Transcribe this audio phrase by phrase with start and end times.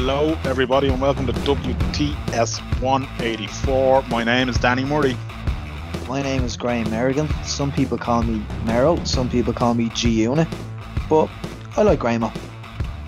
[0.00, 4.02] Hello, everybody, and welcome to WTS 184.
[4.04, 5.16] My name is Danny Murray.
[6.08, 7.28] My name is Graham Merrigan.
[7.44, 10.46] Some people call me Merrill, some people call me G Unit,
[11.08, 11.28] but
[11.76, 12.20] I like Graham.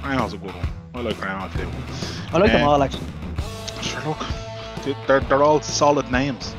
[0.03, 0.67] Graham's a good one.
[0.95, 1.69] I like Graham too.
[2.35, 3.07] I like them Um, all actually.
[3.83, 4.19] Sure, look,
[4.85, 6.55] they- they're, they're all solid names,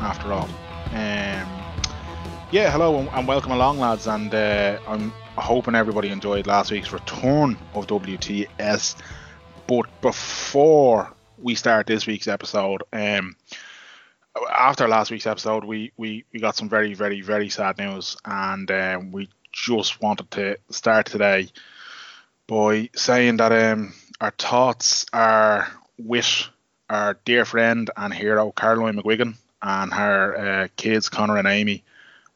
[0.00, 0.48] after all.
[0.92, 1.48] Um,
[2.52, 4.06] yeah, hello and, and welcome along, lads.
[4.06, 8.96] And uh, I'm hoping everybody enjoyed last week's return of WTS.
[9.70, 13.36] But before we start this week's episode, um,
[14.52, 18.68] after last week's episode, we, we, we got some very, very, very sad news, and
[18.68, 21.50] um, we just wanted to start today
[22.48, 26.48] by saying that um, our thoughts are with
[26.88, 31.84] our dear friend and hero Caroline McGuigan and her uh, kids Connor and Amy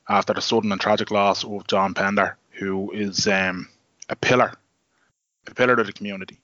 [0.08, 3.68] after the sudden and tragic loss of John Pender, who is um,
[4.08, 4.52] a pillar,
[5.48, 6.38] a pillar of the community,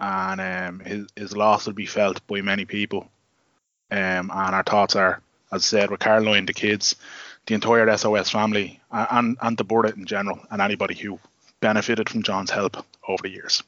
[0.00, 3.08] and um, his his loss will be felt by many people.
[3.90, 5.20] Um, and our thoughts are,
[5.52, 6.96] as I said, with Caroline, the kids,
[7.46, 11.18] the entire SOS family, and and the board in general, and anybody who
[11.60, 12.76] benefited from John's help
[13.08, 13.62] over the years.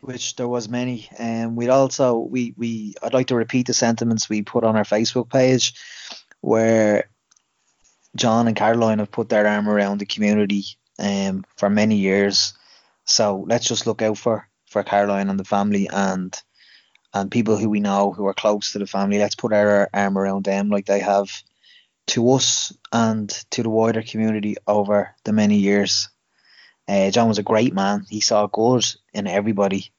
[0.00, 1.08] Which there was many.
[1.18, 4.84] And we'd also we we I'd like to repeat the sentiments we put on our
[4.84, 5.74] Facebook page
[6.40, 7.10] where
[8.16, 10.64] John and Caroline have put their arm around the community
[10.98, 12.54] um for many years.
[13.04, 16.34] So let's just look out for for Caroline and the family and
[17.12, 19.18] and people who we know who are close to the family.
[19.18, 21.42] Let's put our arm around them like they have
[22.08, 26.08] to us and to the wider community over the many years.
[26.88, 28.06] Uh, John was a great man.
[28.08, 29.90] He saw good in everybody,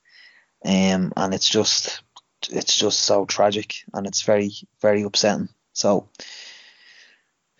[0.66, 2.02] um, and it's just
[2.50, 5.50] it's just so tragic and it's very very upsetting.
[5.73, 6.09] So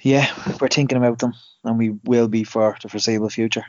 [0.02, 3.66] yeah, we're thinking about them, and we will be for the foreseeable future.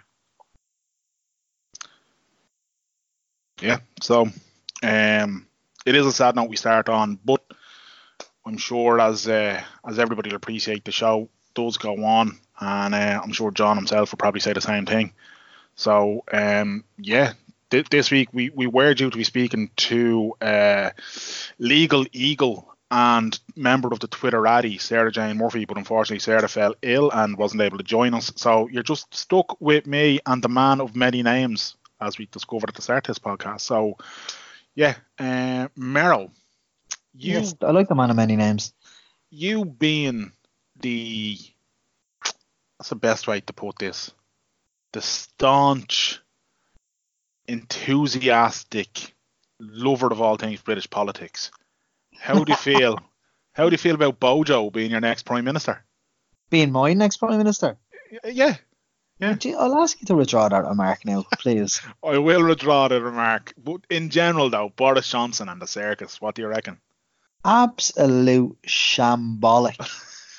[3.62, 3.78] Yeah.
[4.02, 4.28] So,
[4.82, 5.46] um,
[5.86, 7.42] it is a sad note we start on, but
[8.44, 13.20] I'm sure as uh, as everybody will appreciate, the show does go on, and uh,
[13.22, 15.12] I'm sure John himself will probably say the same thing.
[15.76, 17.34] So, um, yeah.
[17.70, 20.90] thi- This week we, we were due to be speaking to uh,
[21.58, 27.10] Legal Eagle and member of the Twitterati, Sarah Jane Murphy, but unfortunately Sarah fell ill
[27.12, 28.32] and wasn't able to join us.
[28.36, 32.70] So you're just stuck with me and the man of many names, as we discovered
[32.70, 33.60] at the start of this podcast.
[33.60, 33.96] So,
[34.74, 36.30] yeah, uh, Meryl,
[37.14, 38.72] you yes, I like the man of many names.
[39.30, 40.32] you being
[40.80, 41.38] the
[42.78, 44.10] that's the best way to put this
[44.92, 46.20] the staunch
[47.46, 49.14] enthusiastic
[49.60, 51.50] lover of all things british politics.
[52.18, 52.98] How do you feel?
[53.52, 55.84] How do you feel about bojo being your next prime minister?
[56.50, 57.78] Being my next prime minister,
[58.24, 58.56] yeah
[59.22, 59.34] Yeah.
[59.34, 61.80] Gee, I'll ask you to withdraw that remark now, please.
[62.04, 66.34] i will withdraw the remark but in general though boris johnson and the circus what
[66.34, 66.76] do you reckon
[67.44, 69.76] Absolute shambolic.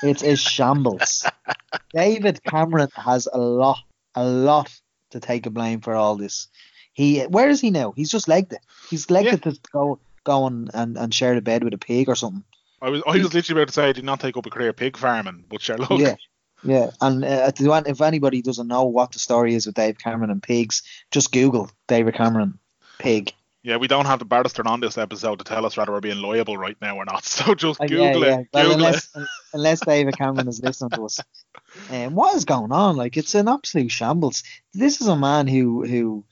[0.02, 1.26] It's shambles.
[1.94, 3.80] David Cameron has a lot,
[4.16, 4.72] a lot
[5.12, 6.48] to take a blame for all this.
[6.94, 7.92] He, where is he now?
[7.96, 8.60] He's just legged it.
[8.90, 9.52] He's legged Yeah.
[9.52, 12.44] it to go, go and, and, and share the bed with a pig or something.
[12.82, 14.74] I was I was literally about to say I did not take up a career
[14.74, 16.16] pig farming, but sure, look, Yeah,
[16.64, 16.92] yeah.
[17.02, 19.98] And uh, if you want- if anybody doesn't know what the story is with Dave
[19.98, 22.60] Cameron and pigs, just Google David Cameron
[23.00, 23.34] pig.
[23.66, 26.22] Yeah, we don't have the barrister on this episode to tell us whether we're being
[26.22, 27.24] liable right now or not.
[27.34, 28.40] So just Uh, Google yeah, yeah.
[28.40, 28.48] it.
[28.54, 29.28] Well, Google unless it.
[29.54, 31.20] unless David Cameron is listening to us,
[31.90, 32.98] um, what is going on?
[32.98, 34.44] Like it's an absolute shambles.
[34.74, 36.26] This is a man who who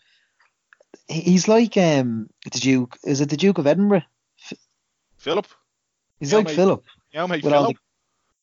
[1.08, 2.98] he's like um the Duke.
[3.06, 4.04] Is it the Duke of Edinburgh?
[5.18, 5.48] Philip.
[6.20, 6.56] He's Yeah, like mate.
[6.56, 6.84] Philip
[7.14, 7.78] Yeah, mate, Philip.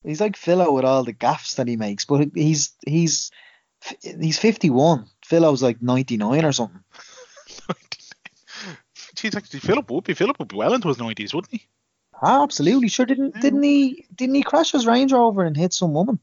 [0.04, 3.30] He's like Philo with all the gaffs that he makes, but he's he's
[4.02, 5.06] he's fifty one.
[5.24, 6.82] Philo's like ninety nine or something.
[9.16, 11.66] Jeez, actually, Philip would be Philip would be well into his nineties, wouldn't he?
[12.20, 12.88] Ah, absolutely.
[12.88, 13.40] Sure, didn't Yeah.
[13.42, 16.18] didn't he didn't he crash his Range Rover and hit some woman?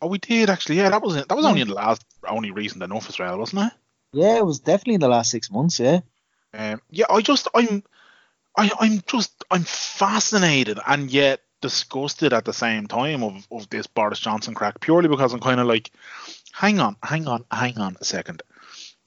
[0.00, 0.76] Oh, we did actually.
[0.76, 1.14] Yeah, that was.
[1.14, 3.72] That was only in the last, only recent enough as well, wasn't it?
[4.12, 5.80] Yeah, it was definitely in the last six months.
[5.80, 6.00] Yeah.
[6.52, 7.82] Um, yeah, I just, I'm,
[8.56, 13.86] I, I'm just, I'm fascinated and yet disgusted at the same time of, of this
[13.86, 15.90] Boris Johnson crack, purely because I'm kind of like,
[16.52, 18.42] hang on, hang on, hang on a second.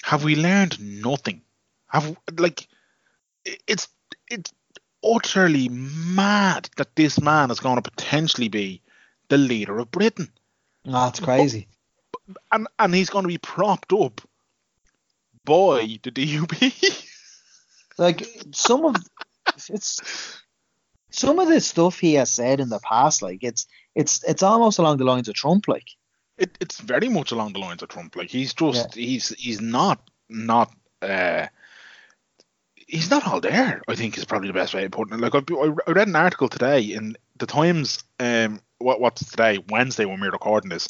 [0.02, 1.44] Have we learned nothing?
[1.90, 2.68] Have like,
[3.46, 3.88] it's
[4.28, 4.52] it's
[5.06, 8.82] utterly mad that this man is going to potentially be
[9.30, 10.32] the leader of Britain,
[10.84, 11.68] That's it's crazy.
[12.52, 14.20] and and he's going to be propped up
[15.46, 17.06] by the DUP.
[18.00, 18.96] like some of
[19.70, 20.42] it's
[21.10, 24.80] some of the stuff he has said in the past, like it's it's it's almost
[24.80, 25.88] along the lines of Trump, like
[26.38, 28.16] it, it's very much along the lines of Trump.
[28.16, 30.72] Like he's just he's he's not not
[31.02, 31.48] uh
[32.76, 33.82] he's not all there.
[33.88, 35.22] I think is probably the best way of putting it.
[35.22, 35.42] Like I,
[35.88, 38.04] I read an article today in the Times.
[38.20, 39.60] Um, what what's today?
[39.70, 40.88] Wednesday when we're recording this.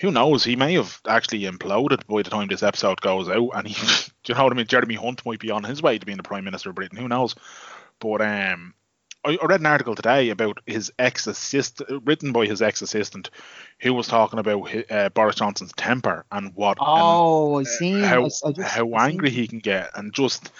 [0.00, 0.42] Who knows?
[0.42, 3.74] He may have actually imploded by the time this episode goes out, and he,
[4.24, 4.66] do you know what I mean?
[4.66, 6.98] Jeremy Hunt might be on his way to being the Prime Minister of Britain.
[6.98, 7.34] Who knows?
[8.00, 8.74] But um,
[9.24, 13.30] I, read an article today about his ex assistant, written by his ex assistant,
[13.80, 16.78] who was talking about uh, Boris Johnson's temper and what.
[16.80, 20.50] Oh, and, I seen how I, I just, how angry he can get, and just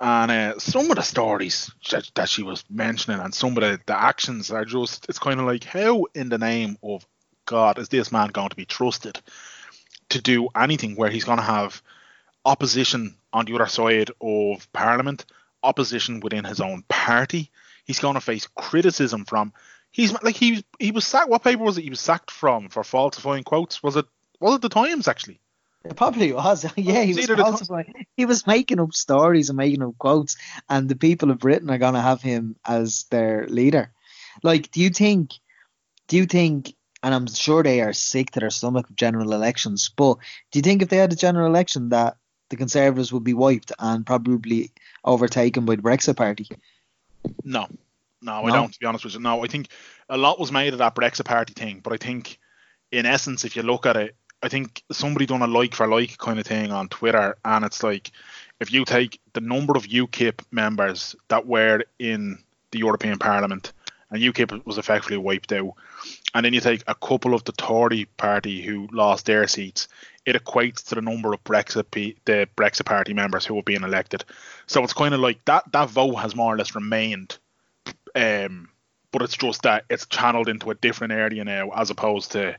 [0.00, 3.80] and uh, some of the stories that, that she was mentioning, and some of the,
[3.86, 5.06] the actions are just.
[5.08, 7.06] It's kind of like how in the name of
[7.46, 9.20] God is this man going to be trusted
[10.10, 11.82] to do anything where he's going to have
[12.44, 15.26] opposition on the other side of Parliament,
[15.62, 17.50] opposition within his own party.
[17.88, 19.54] He's going to face criticism from.
[19.90, 21.30] He's like he he was sacked.
[21.30, 21.82] What paper was it?
[21.82, 23.82] He was sacked from for falsifying quotes.
[23.82, 24.04] Was it
[24.38, 25.40] was it the Times actually?
[25.84, 26.64] It probably was.
[26.76, 28.06] yeah, he was either the ti- falsifying.
[28.14, 30.36] He was making up stories and making up quotes,
[30.68, 33.90] and the people of Britain are gonna have him as their leader.
[34.42, 35.32] Like, do you think?
[36.08, 36.74] Do you think?
[37.02, 39.88] And I'm sure they are sick to their stomach of general elections.
[39.96, 40.18] But
[40.50, 42.18] do you think if they had a general election that
[42.50, 44.72] the Conservatives would be wiped and probably
[45.04, 46.48] overtaken by the Brexit Party?
[47.44, 47.66] No,
[48.22, 48.72] no, I don't.
[48.72, 49.44] To be honest with you, no.
[49.44, 49.68] I think
[50.08, 52.38] a lot was made of that Brexit Party thing, but I think,
[52.92, 56.18] in essence, if you look at it, I think somebody done a like for like
[56.18, 58.10] kind of thing on Twitter, and it's like
[58.60, 62.38] if you take the number of UKIP members that were in
[62.70, 63.72] the European Parliament,
[64.10, 65.72] and UKIP was effectively wiped out,
[66.34, 69.88] and then you take a couple of the Tory party who lost their seats,
[70.26, 71.90] it equates to the number of Brexit
[72.24, 74.24] the Brexit Party members who were being elected.
[74.66, 77.38] So it's kind of like that that vote has more or less remained,
[78.14, 78.68] um,
[79.10, 82.56] but it's just that it's channeled into a different area now as opposed to,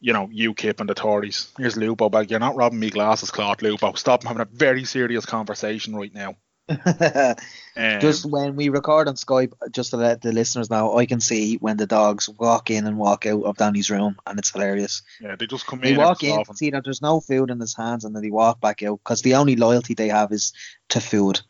[0.00, 1.50] you know, UKIP and the Tories.
[1.56, 2.30] Here's Lupo back.
[2.30, 3.94] You're not robbing me glasses, Claude Lupo.
[3.94, 6.36] Stop having a very serious conversation right now.
[7.76, 11.20] Um, just when we record on Skype, just to let the listeners know, I can
[11.20, 15.02] see when the dogs walk in and walk out of Danny's room, and it's hilarious.
[15.20, 15.96] yeah, they just come They in.
[15.96, 16.56] walk in, often.
[16.56, 19.22] see that there's no food in his hands, and then they walk back out because
[19.22, 20.52] the only loyalty they have is
[20.90, 21.40] to food.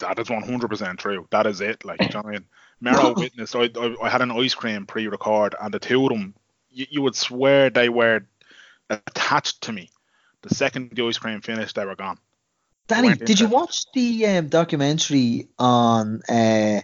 [0.00, 1.26] That is 100% true.
[1.30, 1.84] That is it.
[1.84, 2.44] Like, do you know what I mean?
[2.80, 6.10] Mero witnessed, I, I, I had an ice cream pre record, and the two of
[6.10, 6.34] them,
[6.70, 8.26] you, you would swear they were
[8.90, 9.90] attached to me.
[10.42, 12.18] The second the ice cream finished, they were gone.
[12.88, 16.80] Danny, did you watch the um, documentary on uh,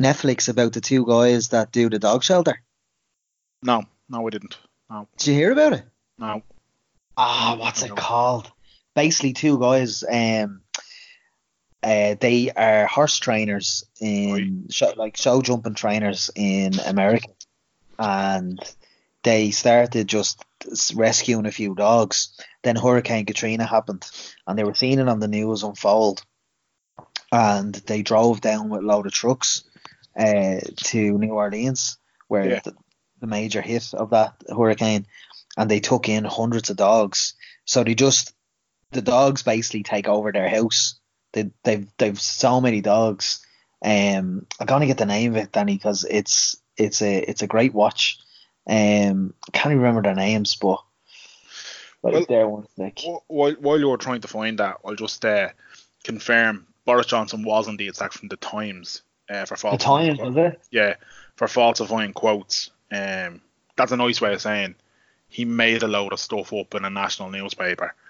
[0.00, 2.60] Netflix about the two guys that do the dog shelter?
[3.62, 4.58] No, no, I didn't.
[4.90, 5.08] No.
[5.16, 5.84] Did you hear about it?
[6.18, 6.42] No.
[7.16, 8.50] Ah, what's it called?
[8.94, 10.02] Basically, two guys.
[10.02, 10.62] Um,
[11.82, 17.28] uh, they are horse trainers in show, like show jumping trainers in America,
[17.98, 18.58] and
[19.22, 20.44] they started just
[20.94, 22.38] rescuing a few dogs.
[22.62, 24.08] Then Hurricane Katrina happened,
[24.46, 26.22] and they were seeing it on the news unfold,
[27.32, 29.64] and they drove down with a load of trucks
[30.18, 31.98] uh, to New Orleans,
[32.28, 32.60] where Yeah.
[32.64, 32.74] the,
[33.20, 35.06] the major hit of that hurricane,
[35.56, 37.34] and they took in hundreds of dogs.
[37.64, 38.32] So they just
[38.92, 40.98] the dogs basically take over their house.
[41.32, 43.44] They they've they've so many dogs.
[43.84, 47.46] Um, I'm gonna get the name of it, Danny, because it's it's a it's a
[47.46, 48.18] great watch.
[48.68, 50.80] Um, I can't even remember their names, but
[52.02, 53.00] Well- there one sec.
[53.28, 55.50] While, while you were trying to find that, I'll just uh,
[56.04, 59.76] confirm Boris Johnson was indeed sacked from the Times uh, for The.
[59.78, 60.60] Times, was it?
[60.70, 60.94] Yeah,
[61.36, 62.70] for falsifying quotes.
[62.92, 63.40] Um,
[63.76, 64.76] that's a nice way of saying
[65.28, 67.94] he made a load of stuff up in a national newspaper.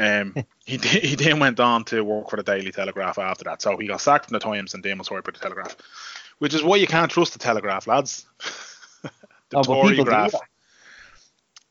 [0.00, 3.62] Um, he he then went on to work for the Daily Telegraph after that.
[3.62, 5.76] So he got sacked from the Times and then was hired by the Telegraph,
[6.40, 8.26] which is why you can't trust the Telegraph, lads.
[9.50, 10.32] the Oh, Tory graph.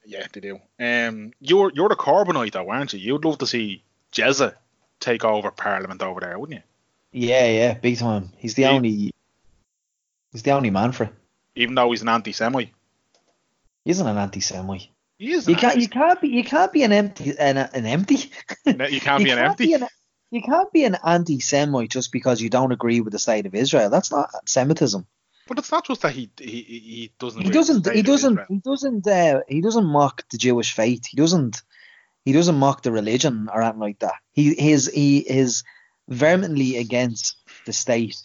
[0.05, 0.59] Yeah, they do.
[0.79, 2.99] Um, you're you're the Corbynite though, aren't you?
[2.99, 4.55] You'd love to see Jezza
[4.99, 6.63] take over Parliament over there, wouldn't
[7.13, 7.27] you?
[7.27, 8.31] Yeah, yeah, big time.
[8.37, 9.11] He's the He- only
[10.31, 11.13] he's the only man for it.
[11.55, 12.69] Even though he's an anti-Semite,
[13.83, 14.87] He isn't an anti-Semite.
[15.17, 15.47] he is.
[15.47, 18.31] You can't you can't be you can't be an empty an, an empty.
[18.65, 19.65] anti- You can't be an empty.
[19.67, 19.87] Be an,
[20.31, 23.89] you can't be an anti-Semite just because you don't agree with the state of Israel.
[23.89, 25.05] That's not Semitism.
[25.49, 27.41] But it's not just that he he, he doesn't.
[27.41, 27.95] He agree with the doesn't.
[27.95, 28.39] He doesn't.
[28.47, 29.07] He doesn't.
[29.07, 31.05] Uh, he doesn't mock the Jewish faith.
[31.07, 31.63] He doesn't.
[32.23, 34.13] He doesn't mock the religion or anything like that.
[34.31, 35.63] He his he is
[36.07, 38.15] vehemently against the state,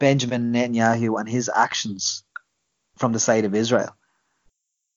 [0.00, 2.24] Benjamin Netanyahu, and his actions
[2.96, 3.94] from the side of Israel.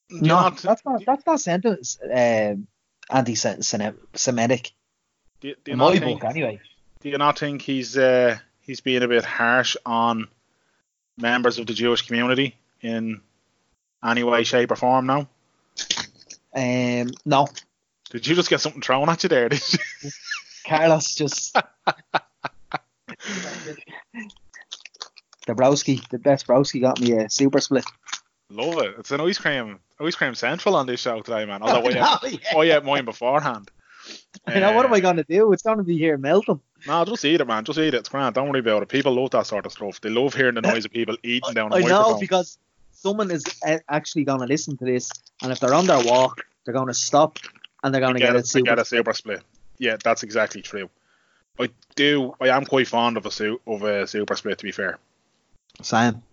[0.09, 1.05] Do you No, not- that's not.
[1.05, 1.99] That's not sentence.
[1.99, 2.55] Uh,
[3.11, 4.71] anti-Semitic.
[5.41, 6.59] do you- do In not my think- book, anyway.
[7.01, 10.27] Do you not think he's uh, he's being a bit harsh on
[11.17, 13.21] members of the Jewish community in
[14.03, 15.05] any way, shape, or form?
[15.05, 15.27] Now,
[16.55, 17.47] Um, no,
[18.11, 19.49] did you just get something thrown at you there?
[19.49, 19.61] Did
[20.03, 20.09] you?
[20.67, 21.57] Carlos just
[25.47, 27.85] Dabrowski, the best Browski got me a super split.
[28.49, 28.95] Love it.
[28.99, 31.61] It's an ice cream, ice cream central on this show today, man.
[31.63, 32.57] Although know, ate, yeah.
[32.57, 33.69] I ate mine beforehand.
[34.47, 35.51] I know, what am Uh, I going to do?
[35.53, 36.59] It's going to be here melting.
[36.85, 37.63] No, just eat it, man.
[37.63, 37.95] Just eat it.
[37.95, 38.35] It's grand.
[38.35, 38.89] Don't worry about it.
[38.89, 40.01] People love that sort of stuff.
[40.01, 42.05] They love hearing the noise of people eating down a I microphone.
[42.05, 42.57] I know because
[42.91, 43.43] someone is
[43.89, 45.09] actually going to listen to this,
[45.41, 47.39] and if they're on their walk, they're going to stop
[47.83, 48.65] and they're going to get, get, a, it super.
[48.65, 49.43] get a super split.
[49.77, 50.89] Yeah, that's exactly true.
[51.59, 52.35] I do.
[52.41, 54.57] I am quite fond of a su- of a super split.
[54.57, 54.97] To be fair.
[55.81, 56.23] Sam.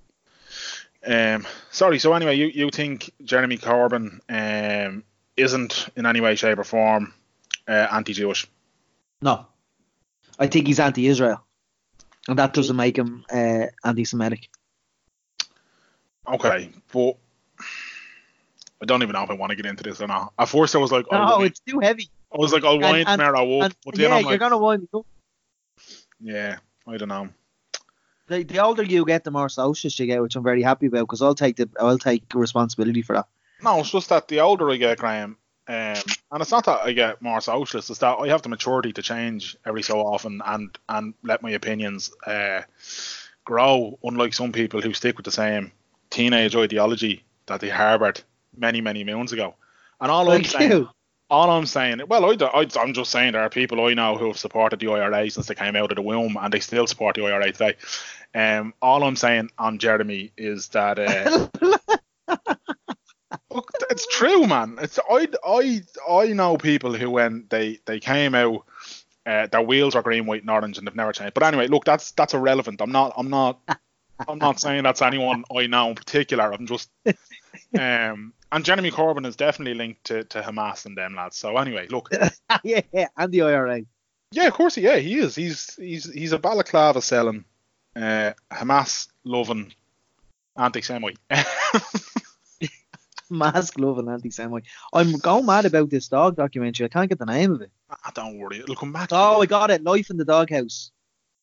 [1.07, 1.47] Um.
[1.71, 1.99] Sorry.
[1.99, 5.05] So anyway, you you think Jeremy Corbyn um
[5.37, 7.15] isn't in any way, shape, or form
[7.69, 8.47] uh, anti-Jewish?
[9.23, 9.47] No.
[10.41, 11.45] I think he's anti Israel.
[12.29, 14.49] And that doesn't make him uh, anti Semitic.
[16.27, 17.17] Okay, but
[18.83, 20.33] I don't even know if I want to get into this or not.
[20.39, 22.09] At first, I was like, "Oh, No, it's too heavy.
[22.33, 24.53] I was like, I'll wind and- tomorrow up, And, but then yeah, I'm you're going
[24.53, 25.07] to wind me up.
[26.21, 26.57] yeah,
[26.87, 27.29] I don't know.
[28.29, 31.01] The, the older you get, the more socialist you get, which I'm very happy about
[31.01, 33.27] because I'll take the I'll take responsibility for that.
[33.63, 35.37] No, it's just that the older I get, Graham,
[35.71, 38.93] um, and it's not that I get more socialist, it's that I have the maturity
[38.95, 42.63] to change every so often and and let my opinions uh,
[43.45, 43.99] grow.
[44.03, 45.73] Unlike some people who stick with the same
[46.11, 48.21] teenage ideology that they harboured
[48.57, 49.55] many many moons ago.
[50.01, 50.89] And all I'm Like saying, you.
[51.31, 54.29] all I'm saying, well, I, I, I'm just saying there are people I know who
[54.29, 57.17] have supported the IRA since they came out of the womb, and they still support
[57.17, 57.77] the IRA today.
[58.35, 60.99] Um, all I'm saying on Jeremy is that.
[60.99, 61.77] Uh,
[63.91, 64.79] it's true, man.
[64.81, 68.65] It's I I I know people who when they they came out,
[69.27, 71.35] uh, their wheels are green, white, and orange, and they've never changed.
[71.35, 72.81] But anyway, look, that's that's irrelevant.
[72.81, 73.61] I'm not I'm not
[74.29, 76.53] I'm not saying that's anyone I know in particular.
[76.53, 76.91] I'm just
[77.79, 81.37] um and Jeremy Corbyn is definitely linked to, to Hamas and them lads.
[81.37, 82.09] So anyway, look,
[82.65, 83.83] yeah, yeah, and the IRA.
[84.33, 85.35] yeah, of course, yeah, he is.
[85.35, 87.45] He's he's he's a balaclava selling,
[87.97, 89.73] uh, Hamas loving
[90.57, 91.19] anti-Semite.
[93.31, 94.65] Mask love and anti Semite.
[94.93, 96.87] I'm going mad about this dog documentary.
[96.87, 97.71] I can't get the name of it.
[97.91, 99.11] Ah, Don't worry, it'll come back.
[99.13, 99.83] Oh, I got it.
[99.85, 100.91] Life in the Doghouse.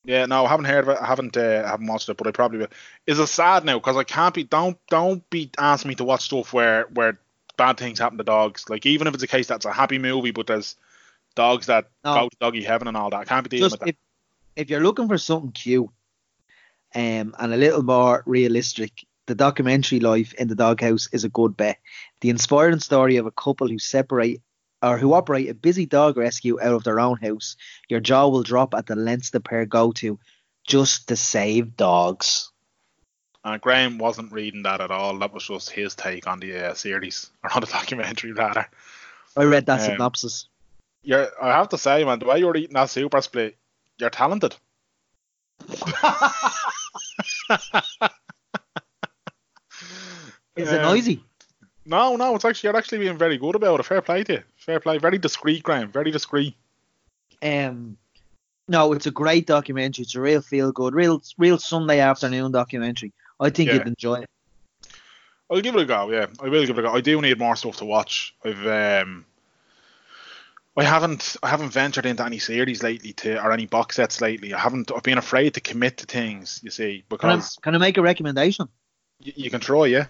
[0.06, 0.98] Yeah, no, I haven't heard of it.
[1.02, 2.68] I haven't, uh, I haven't watched it, but I probably will.
[3.08, 3.78] Is it sad now?
[3.78, 4.44] Because I can't be.
[4.44, 7.20] Don't, don't be asking me to watch stuff where, where
[7.58, 8.70] bad things happen to dogs.
[8.70, 10.76] Like even if it's a case that's a happy movie, but there's
[11.36, 12.14] dogs that No.
[12.14, 13.18] go to doggy heaven and all that.
[13.20, 13.90] I can't be dealing Just with that.
[13.90, 13.96] if,
[14.56, 15.90] if you're looking for something cute
[16.96, 18.92] um, and a little more realistic,
[19.28, 21.78] the documentary Life in the Doghouse is a good bet.
[22.22, 24.42] The inspiring story of a couple who separate
[24.82, 27.56] or who operate a busy dog rescue out of their own house.
[27.90, 30.20] Your jaw will drop at the lengths the pair go to
[30.66, 32.52] just to save dogs.
[33.44, 35.18] Uh, Graham wasn't reading that at all.
[35.20, 38.68] That was just his take on the uh, series or on the documentary rather.
[39.36, 40.48] I read that Um, synopsis.
[41.04, 43.58] You're, I have to say, man, the way you're eating that super split,
[43.98, 44.56] you're talented.
[50.58, 51.24] Is it Um, noisy?
[51.86, 53.84] No, no, it's actually you're actually being very good about it.
[53.86, 54.44] Fair play to you.
[54.58, 54.98] Fair play.
[54.98, 55.92] Very discreet, Graham.
[55.92, 56.56] Very discreet.
[57.42, 57.98] Um,
[58.68, 60.04] no, it's a great documentary.
[60.04, 63.14] It's a real feel good, real real Sunday afternoon documentary.
[63.40, 63.76] I think Yeah.
[63.76, 64.30] you'd enjoy it.
[65.50, 66.12] I'll give it a go.
[66.12, 66.94] Yeah, I will give it a go.
[66.94, 68.36] I do need more stuff to watch.
[68.44, 69.26] I've um,
[70.76, 74.54] I haven't I haven't ventured into any series lately to or any box sets lately.
[74.54, 74.92] I haven't.
[74.94, 76.60] I've been afraid to commit to things.
[76.64, 78.68] You see, Can I, because can I make a recommendation?
[79.26, 79.86] y- you can try.
[79.86, 80.08] Yeah.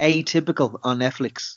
[0.00, 1.56] Atypical on Netflix.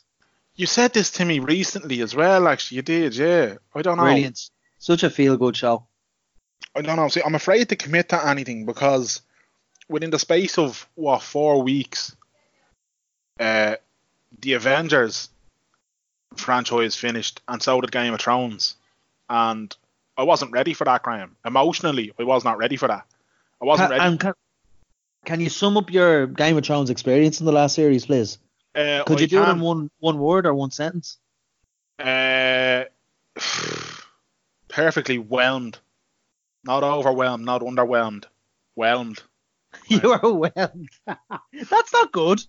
[0.54, 2.48] You said this to me recently as well.
[2.48, 3.16] Actually, you did.
[3.16, 3.54] Yeah.
[3.74, 4.04] I don't know.
[4.04, 4.50] Brilliant.
[4.78, 5.86] Such a feel good show.
[6.74, 7.08] I don't know.
[7.08, 9.22] See, I'm afraid to commit to anything because
[9.88, 12.16] within the space of what four weeks,
[13.38, 13.76] uh,
[14.40, 15.28] the Avengers
[16.36, 18.76] franchise finished, and so did Game of Thrones,
[19.28, 19.74] and
[20.16, 21.36] I wasn't ready for that, Graham.
[21.44, 23.06] Emotionally, I was not ready for that.
[23.60, 24.18] I wasn't ready.
[24.18, 24.34] can,
[25.24, 28.38] can you sum up your Game of Thrones experience in the last series, please?
[28.74, 31.18] Uh, Could I you do it in one one word or one sentence?
[31.98, 32.84] Uh,
[34.68, 35.78] perfectly whelmed,
[36.64, 38.24] not overwhelmed, not underwhelmed,
[38.74, 39.22] whelmed.
[39.88, 40.90] You are whelmed.
[41.06, 42.42] That's not good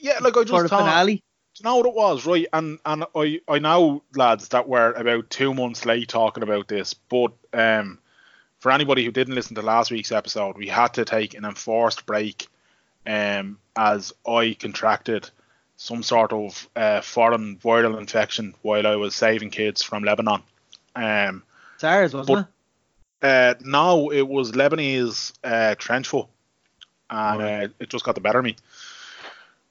[0.00, 0.80] Yeah, like I just for a thought.
[0.80, 1.16] finale.
[1.16, 1.20] Do
[1.58, 2.46] you know what it was, right?
[2.52, 6.94] And and I I know lads that were about two months late talking about this,
[6.94, 7.98] but um,
[8.60, 12.06] for anybody who didn't listen to last week's episode, we had to take an enforced
[12.06, 12.48] break,
[13.06, 15.30] um, as I contracted
[15.76, 20.42] some sort of uh, foreign viral infection while I was saving kids from Lebanon.
[20.96, 21.44] Um,
[21.76, 22.48] SARS, wasn't
[23.20, 23.58] But- it?
[23.60, 26.26] uh, no, it was Lebanese uh, trench foot,
[27.10, 27.64] and Right.
[27.64, 28.56] uh, it just got the better of me.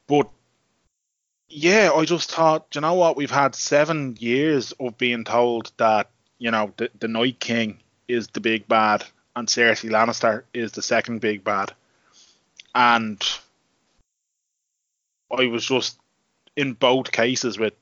[0.08, 0.30] But
[1.50, 3.18] yeah, I just thought, you know what?
[3.18, 8.28] We've had seven years of being told that you know the, the Night King is
[8.30, 9.04] the big bad,
[9.36, 11.74] and Cersei Lannister is the second big bad.
[12.74, 13.22] And
[15.36, 16.00] I was just
[16.56, 17.74] in both cases with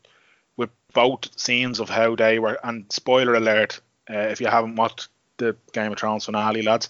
[0.58, 2.58] with both scenes of how they were.
[2.64, 6.90] And spoiler alert, uh, if you haven't watched the Game of Thrones finale, lads,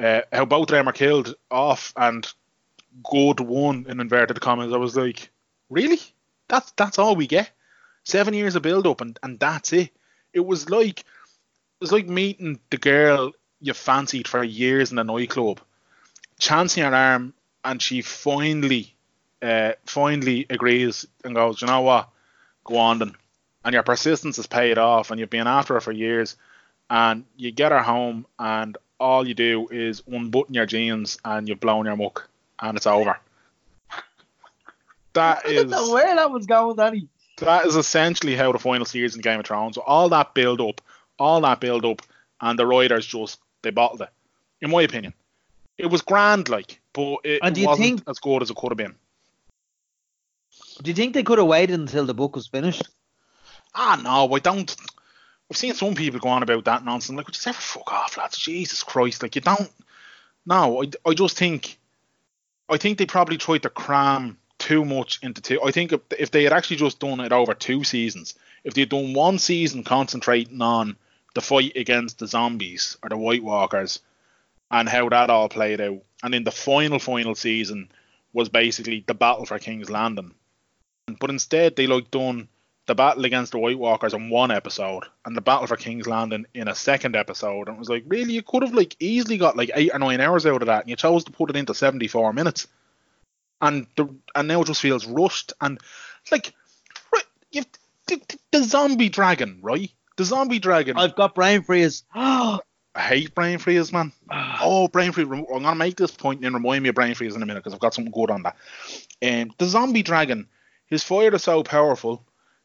[0.00, 2.26] uh, how both of them are killed off and
[3.04, 4.72] good one in inverted commas.
[4.72, 5.30] I was like,
[5.68, 6.00] really?
[6.48, 7.50] That's that's all we get.
[8.04, 9.90] Seven years of build up and, and that's it.
[10.32, 11.04] It was like
[11.80, 15.60] was like meeting the girl you fancied for years in a nightclub,
[16.38, 17.34] chancing her arm,
[17.64, 18.94] and she finally
[19.42, 22.08] uh, finally agrees and goes, you know what,
[22.64, 23.14] go on then.
[23.64, 26.36] And your persistence has paid off, and you've been after her for years,
[26.88, 31.60] and you get her home, and all you do is unbutton your jeans, and you've
[31.60, 32.28] blown your muck,
[32.60, 33.18] and it's over.
[35.12, 37.08] That I is don't know where that was going, Danny.
[37.38, 39.74] that is essentially how the final series in Game of Thrones.
[39.74, 40.80] So all that build up,
[41.20, 42.02] all that build up,
[42.40, 44.08] and the Riders just they bottled it.
[44.60, 45.14] In my opinion,
[45.78, 48.70] it was grand, like, but it, And do wasn't think- as good as it could
[48.72, 48.94] have been.
[50.82, 52.88] Do you think they could have waited until the book was finished?
[53.74, 54.74] Ah, no, I don't.
[55.50, 57.16] I've seen some people go on about that nonsense.
[57.16, 58.38] Like, would you ever fuck off, lads?
[58.38, 59.22] Jesus Christ!
[59.22, 59.70] Like, you don't.
[60.46, 61.78] No, I, I just think.
[62.68, 65.60] I think they probably tried to cram too much into two.
[65.62, 68.34] I think if, if they had actually just done it over two seasons,
[68.64, 70.96] if they'd done one season concentrating on
[71.34, 74.00] the fight against the zombies or the White Walkers
[74.70, 77.90] and how that all played out, and in the final final season
[78.32, 80.32] was basically the battle for King's Landing.
[81.18, 82.48] But instead, they like done
[82.86, 86.46] the battle against the White Walkers in one episode and the battle for King's Landing
[86.54, 87.68] in a second episode.
[87.68, 90.20] And it was like, really, you could have like easily got like eight or nine
[90.20, 92.68] hours out of that, and you chose to put it into seventy four minutes.
[93.60, 95.80] And the and now it just feels rushed and
[96.30, 96.54] like,
[97.12, 97.66] right, the,
[98.06, 99.90] the, the zombie dragon, right?
[100.20, 100.98] The zombie dragon.
[100.98, 102.04] I've got brain freeze.
[102.14, 102.60] I
[102.94, 104.12] hate brain freeze, man.
[104.30, 105.26] Oh, brain freeze.
[105.26, 107.72] I'm gonna make this point and remind me of brain freeze in a minute because
[107.72, 108.54] I've got something good on that.
[109.22, 110.46] Um, the zombie dragon,
[110.84, 112.22] his fire is so powerful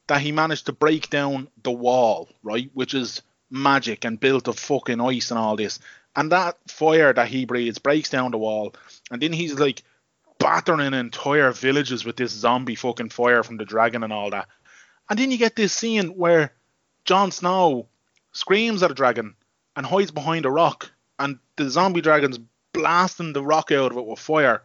[0.07, 2.69] that he managed to break down the wall, right?
[2.73, 5.79] Which is magic and built of fucking ice and all this.
[6.13, 8.75] And that fire that he breathes breaks down the wall,
[9.11, 9.81] and then he's like
[10.39, 14.49] battering entire villages with this zombie fucking fire from the dragon and all that.
[15.09, 16.51] And then you get this scene where
[17.05, 17.87] Jon Snow
[18.31, 19.35] screams at a dragon
[19.75, 22.39] and hides behind a rock, and the zombie dragon's
[22.73, 24.61] blasting the rock out of it with fire,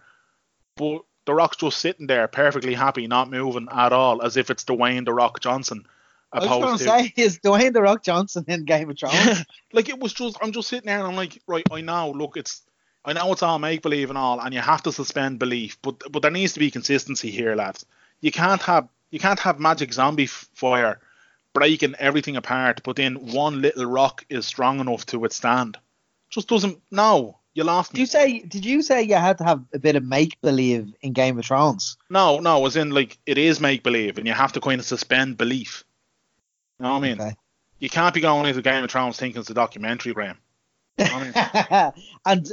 [0.77, 4.65] but the rock's just sitting there perfectly happy, not moving at all, as if it's
[4.65, 5.87] Dwayne the Rock Johnson.
[6.33, 9.45] I was going to say, is Dwayne the Rock Johnson in Game of Thrones?
[9.73, 12.37] like it was just I'm just sitting there and I'm like, right, I know, look,
[12.37, 12.63] it's
[13.05, 16.03] I know it's all make believe and all, and you have to suspend belief, but
[16.11, 17.85] but there needs to be consistency here, lads.
[18.21, 21.01] You can't have you can't have magic zombie f- fire
[21.53, 25.77] breaking everything apart, but then one little rock is strong enough to withstand.
[26.31, 26.81] Just doesn't.
[26.91, 28.41] No, you lost Did you say?
[28.41, 31.45] Did you say you had to have a bit of make believe in Game of
[31.45, 31.97] Thrones?
[32.09, 34.87] No, no, as in like it is make believe, and you have to kind of
[34.87, 35.85] suspend belief.
[36.79, 37.21] You know what I mean?
[37.21, 37.35] Okay.
[37.81, 40.39] You can't be going into Game of Thrones thinking it's a documentary, Graham.
[40.99, 41.93] I
[42.27, 42.47] and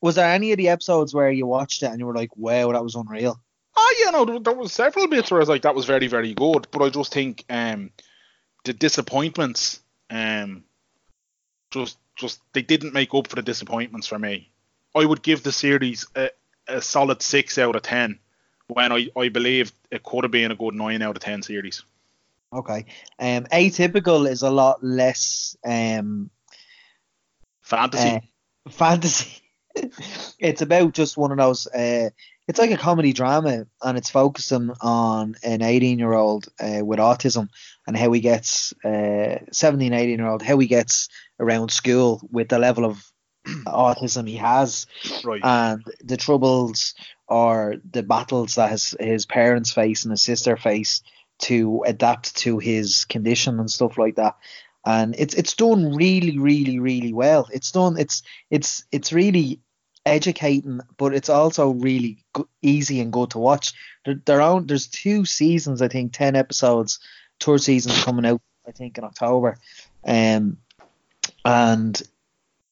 [0.00, 2.72] was there any of the episodes where you watched it and you were like, "Wow,
[2.72, 3.40] that was unreal"?
[3.76, 6.06] Oh yeah, no, there, there was several bits where I was like, that was very,
[6.06, 6.66] very good.
[6.70, 7.90] But I just think um,
[8.66, 10.64] the disappointments, um,
[11.70, 14.50] just, just they didn't make up for the disappointments for me.
[14.94, 16.30] I would give the series a,
[16.68, 18.18] a solid six out of ten,
[18.68, 21.82] when I, I believe it could have been a good nine out of ten series.
[22.52, 22.86] Okay.
[23.18, 26.30] Um, atypical is a lot less um
[27.62, 28.20] Fantasy, uh,
[28.70, 29.42] fantasy.
[30.38, 31.66] it's about just one of those.
[31.66, 32.10] Uh,
[32.48, 36.98] it's like a comedy drama, and it's focusing on an 18 year old uh, with
[36.98, 37.48] autism
[37.86, 41.08] and how he gets uh, 17, 18 year old how he gets
[41.40, 43.04] around school with the level of
[43.66, 44.86] autism he has
[45.24, 45.40] right?
[45.44, 46.94] and the troubles
[47.28, 51.02] or the battles that his his parents face and his sister face
[51.38, 54.36] to adapt to his condition and stuff like that.
[54.84, 57.48] And it's it's done really, really, really well.
[57.52, 57.98] It's done.
[57.98, 59.60] It's it's it's really
[60.06, 63.74] educating, but it's also really go- easy and good to watch.
[64.04, 67.00] There, there are there's two seasons, I think, ten episodes.
[67.40, 69.58] Third season's coming out, I think, in October.
[70.06, 70.58] Um,
[71.44, 72.00] and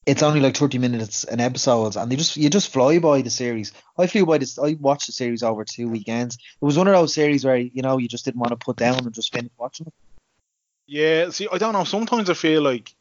[0.05, 3.29] it's only like 30 minutes an episode and they just you just fly by the
[3.31, 6.87] series i flew by this i watched the series over two weekends it was one
[6.87, 9.33] of those series where you know you just didn't want to put down and just
[9.33, 9.93] finish watching it
[10.87, 11.83] Yeah, see, I don't know.
[11.83, 12.93] Sometimes I feel like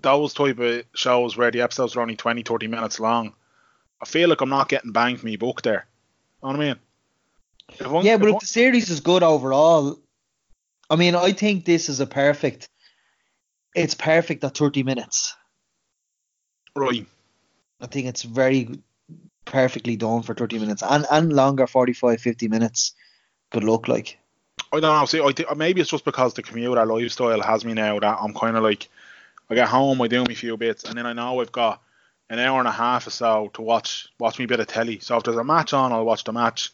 [0.00, 3.34] those type of shows where the episodes are only 20, 30 minutes long,
[4.00, 5.86] I feel like I'm not getting bang for me buck there.
[6.42, 6.76] You know what I mean?
[7.68, 9.98] If I'm- yeah but if if the series is good overall
[10.88, 12.68] i mean i think this is a perfect
[13.74, 15.34] it's perfect at 30 minutes
[16.76, 17.06] Right.
[17.80, 18.80] I think it's very
[19.46, 22.94] perfectly done for 30 minutes and, and longer 45 50 minutes
[23.50, 24.18] good luck like
[24.72, 25.06] I don't know.
[25.06, 28.34] See, I think maybe it's just because the commuter lifestyle has me now that I'm
[28.34, 28.88] kind of like,
[29.48, 31.80] I get home, I do me few bits, and then I know I've got
[32.28, 34.98] an hour and a half or so to watch watch me a bit of telly.
[35.00, 36.72] So if there's a match on, I'll watch the match.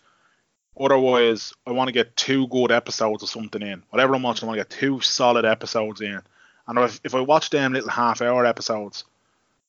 [0.78, 3.82] Otherwise, I want to get two good episodes or something in.
[3.90, 6.22] Whatever I'm watching, I want to get two solid episodes in.
[6.66, 9.04] And if, if I watch them little half hour episodes,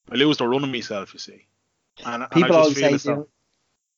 [0.09, 1.45] I lose the run of myself, you see.
[2.05, 3.27] And, people and always say do,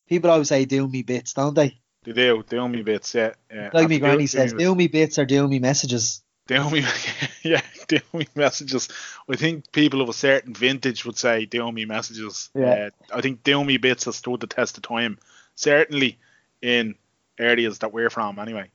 [0.07, 3.33] people always say do me bits don't they They do, do me bits, yeah.
[3.53, 3.69] yeah.
[3.73, 6.83] like me granny do says do me bits or do me messages Do me,
[7.43, 8.87] yeah, do me messages.
[9.29, 12.49] I think people of a certain vintage would say do me messages.
[12.53, 12.89] Yeah.
[13.11, 15.17] Uh, I think do me bits has stood the test of time.
[15.55, 16.19] Certainly
[16.61, 16.95] in
[17.39, 18.69] areas that we're from, anyway.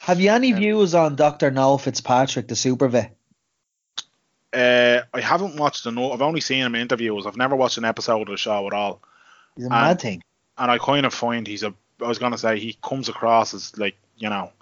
[0.00, 1.50] have you any Um, views on Dr.
[1.50, 3.16] Noel Fitzpatrick the super vet
[4.52, 5.90] Uh, I haven't watched the.
[5.90, 7.26] I've only seen him in interviews.
[7.26, 9.02] I've never watched an episode of the show at all.
[9.56, 10.22] he's a Um, mad thing
[10.58, 11.74] and I kind of find he's a.
[12.00, 14.52] I was gonna say he comes across as like you know,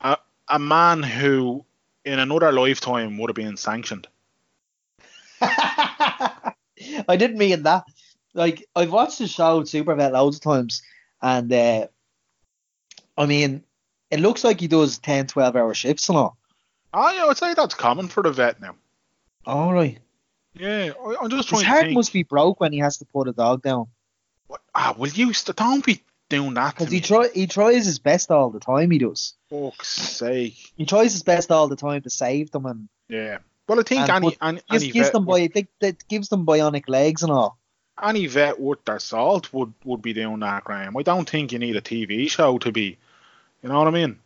[0.00, 0.16] a
[0.48, 1.64] a man who
[2.06, 4.06] in another lifetime would have been sanctioned.
[5.40, 6.52] I
[7.08, 7.84] didn't mean that.
[8.32, 10.82] Like I've watched the show Supervet loads of times,
[11.20, 11.88] and uh,
[13.18, 13.64] I mean,
[14.10, 16.38] it looks like he does 10, 12 hour shifts and all.
[16.94, 18.76] Ah, yeah, I'd say that's common for the vet now.
[19.44, 19.98] All right.
[20.54, 23.04] Yeah, I, I'm just His trying to heart must be broke when he has to
[23.04, 23.88] put a dog down
[24.46, 27.98] What- Ah, will you st- don't be doing that because he try he tries his
[27.98, 28.90] best all the time.
[28.90, 29.34] He does.
[29.50, 30.72] Fuck's sake.
[30.76, 33.38] He tries his best all the time to save them and Yeah.
[33.68, 36.28] Well, I think And any any, gives, any gives vet them would- bi- they, gives
[36.28, 37.58] them bionic legs and all.
[38.02, 40.96] any vet worth their salt would would be doing that, Graham.
[40.96, 42.98] I don't think you need a TV show to be.
[43.62, 44.18] You know what I mean?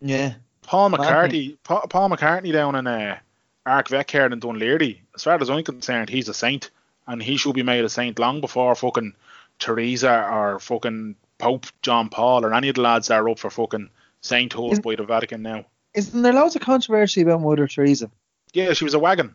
[0.00, 0.34] Yeah.
[0.62, 3.18] Paul McCartney, Pa- Paul McCartney down in uh,
[3.64, 4.98] Ark Vet Care in Dún Laoghaire.
[5.14, 6.70] As far as I'm concerned, he's a saint,
[7.06, 9.14] and he should be made a saint long before fucking
[9.58, 13.50] Teresa or fucking Pope John Paul or any of the lads that are up for
[13.50, 15.66] fucking sainthood by the Vatican now.
[15.94, 18.10] Isn't there loads of controversy about Mother Teresa?
[18.52, 19.34] Yeah, she was a wagon.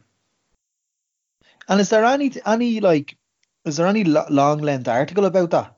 [1.67, 3.15] And is there any any like
[3.65, 5.77] is there any lo- long length article about that?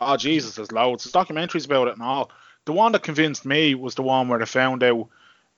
[0.00, 1.04] Oh Jesus, there's loads.
[1.04, 2.30] There's documentaries about it and all.
[2.66, 5.08] The one that convinced me was the one where they found out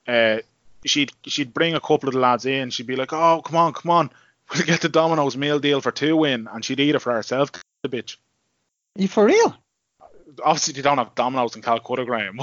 [0.07, 0.39] uh,
[0.85, 2.69] she'd she'd bring a couple of the lads in.
[2.69, 4.11] She'd be like, "Oh, come on, come on,
[4.53, 7.51] we'll get the Domino's meal deal for two in," and she'd eat it for herself.
[7.83, 8.17] The bitch.
[8.95, 9.55] you for real?
[10.43, 12.39] Obviously, they don't have Domino's in Calcutta, Graham.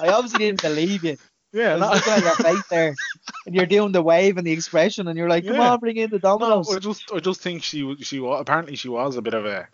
[0.00, 1.16] I obviously didn't believe you.
[1.52, 2.94] yeah, I was no, looking at your face there,
[3.46, 5.72] and you're doing the wave and the expression, and you're like, "Come Yeah.
[5.72, 8.38] on, bring in the no, dominoes." I just I just think she was- she wa-
[8.38, 9.66] apparently she was a bit of a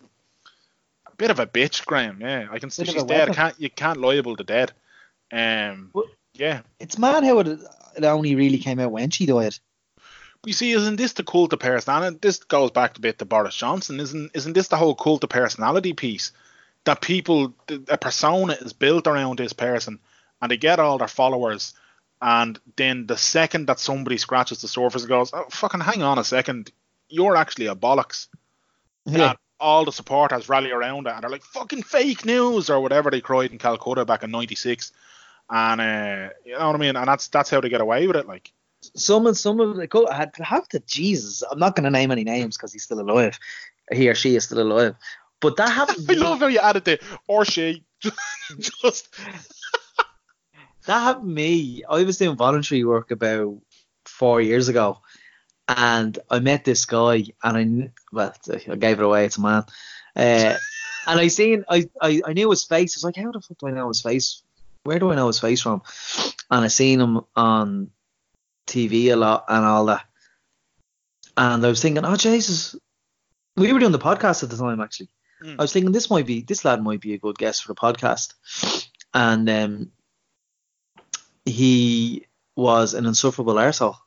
[1.05, 2.19] a bit of a bitch, Graham.
[2.21, 3.33] Yeah, I can see she's dead.
[3.33, 4.71] Can't you can't liable the dead.
[5.31, 6.61] Um, Well- yeah.
[6.79, 9.57] It's mad how it, it only really came out when she died.
[10.45, 12.17] You see, isn't this the cult of personality?
[12.21, 13.99] This goes back a bit to Boris Johnson.
[13.99, 16.31] Isn't isn't this the whole cult of personality piece?
[16.85, 17.53] That people,
[17.89, 19.99] a persona is built around this person,
[20.41, 21.73] and they get all their followers,
[22.21, 26.19] and then the second that somebody scratches the surface, and goes, "Oh, fucking hang on
[26.19, 26.71] a second,
[27.09, 28.27] you're actually a bollocks."
[29.05, 29.17] Yeah.
[29.17, 33.09] That all the supporters rally around it, and they're like, "Fucking fake news" or whatever
[33.09, 34.91] they cried in Calcutta back in '96,
[35.49, 36.95] and uh, you know what I mean.
[36.95, 38.51] And that's that's how they get away with it, like.
[38.95, 41.41] Some of some of the co- had have to Jesus.
[41.41, 43.39] I'm not going to name any names because he's still alive.
[43.91, 44.95] He or she is still alive.
[45.45, 46.09] But that happened.
[46.09, 47.83] I love how you added the or she.
[48.81, 49.15] Just
[50.87, 51.83] that happened to me.
[51.87, 53.57] I was doing voluntary work about
[54.05, 55.01] four years ago,
[55.67, 59.25] and I met this guy, and I well, I gave it away.
[59.25, 59.65] It's a man,
[60.15, 60.55] uh,
[61.07, 62.95] and I seen I, I I knew his face.
[62.95, 64.41] I was like, how the fuck do I know his face?
[64.83, 65.83] Where do I know his face from?
[66.49, 67.91] And I seen him on
[68.67, 70.05] TV a lot and all that,
[71.37, 72.75] and I was thinking, oh Jesus,
[73.55, 75.09] we were doing the podcast at the time actually.
[75.43, 75.55] Mm.
[75.59, 77.79] I was thinking this might be this lad might be a good guest for the
[77.79, 78.33] podcast,
[79.13, 79.91] and um,
[81.45, 83.97] he was an insufferable arsehole.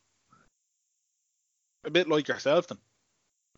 [1.84, 2.78] a bit like yourself, then.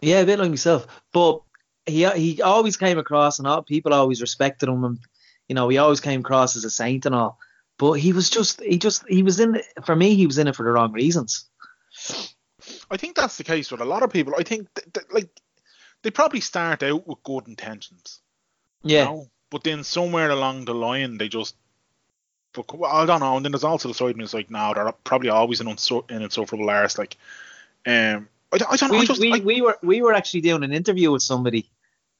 [0.00, 1.42] Yeah, a bit like myself, but
[1.86, 4.98] he he always came across, and all, people always respected him, and
[5.48, 7.38] you know he always came across as a saint and all.
[7.78, 10.14] But he was just he just he was in for me.
[10.14, 11.48] He was in it for the wrong reasons.
[12.90, 14.34] I think that's the case with a lot of people.
[14.38, 15.30] I think th- th- like
[16.02, 18.20] they probably start out with good intentions,
[18.84, 21.56] you Yeah, know, but then somewhere along the line they just.
[22.56, 23.36] I don't know.
[23.36, 25.66] And then there's also the side of me that's like, no, they're probably always an,
[25.68, 26.98] unsu- an insufferable arse.
[26.98, 27.16] Like,
[27.86, 28.96] um, I, don't- I don't know.
[28.98, 31.70] We, just, we, I, we were we were actually doing an interview with somebody,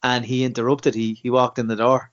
[0.03, 0.95] and he interrupted.
[0.95, 2.12] He he walked in the door.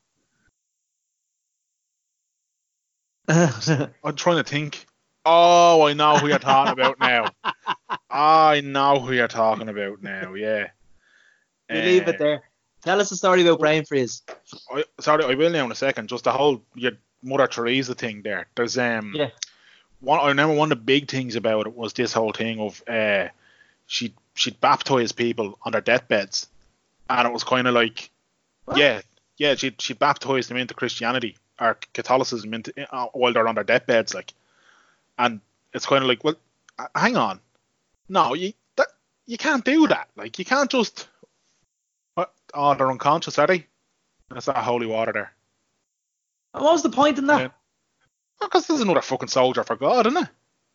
[3.27, 4.85] I'm trying to think.
[5.25, 7.33] Oh, I know who you're talking about now.
[8.09, 10.33] I know who you're talking about now.
[10.33, 10.69] Yeah.
[11.69, 12.41] We leave it Uh, there.
[12.83, 14.21] Tell us a story about brain freeze.
[14.73, 16.07] I, sorry, I will now in a second.
[16.09, 18.47] Just the whole your Mother Teresa thing there.
[18.55, 19.13] There's um.
[19.15, 19.29] Yeah.
[19.99, 22.83] One, I remember one of the big things about it was this whole thing of
[22.87, 23.29] uh,
[23.87, 26.47] she she'd baptize people on their deathbeds,
[27.09, 28.11] and it was kind of like,
[28.65, 28.77] What?
[28.77, 29.01] yeah,
[29.37, 33.63] yeah, she she baptized them into Christianity or Catholicism into uh, while they're on their
[33.63, 34.33] deathbeds, like,
[35.17, 35.41] and
[35.73, 36.35] it's kind of like, well,
[36.95, 37.39] hang on,
[38.07, 38.89] no, you that
[39.25, 41.07] you can't do that, like, you can't just,
[42.17, 42.33] what?
[42.51, 43.67] Oh, they're unconscious, are they?
[44.31, 45.31] That's that holy water there.
[46.53, 47.41] And what was the point in that?
[47.41, 47.47] Yeah.
[48.41, 50.29] Because there's another fucking soldier for God, isn't it?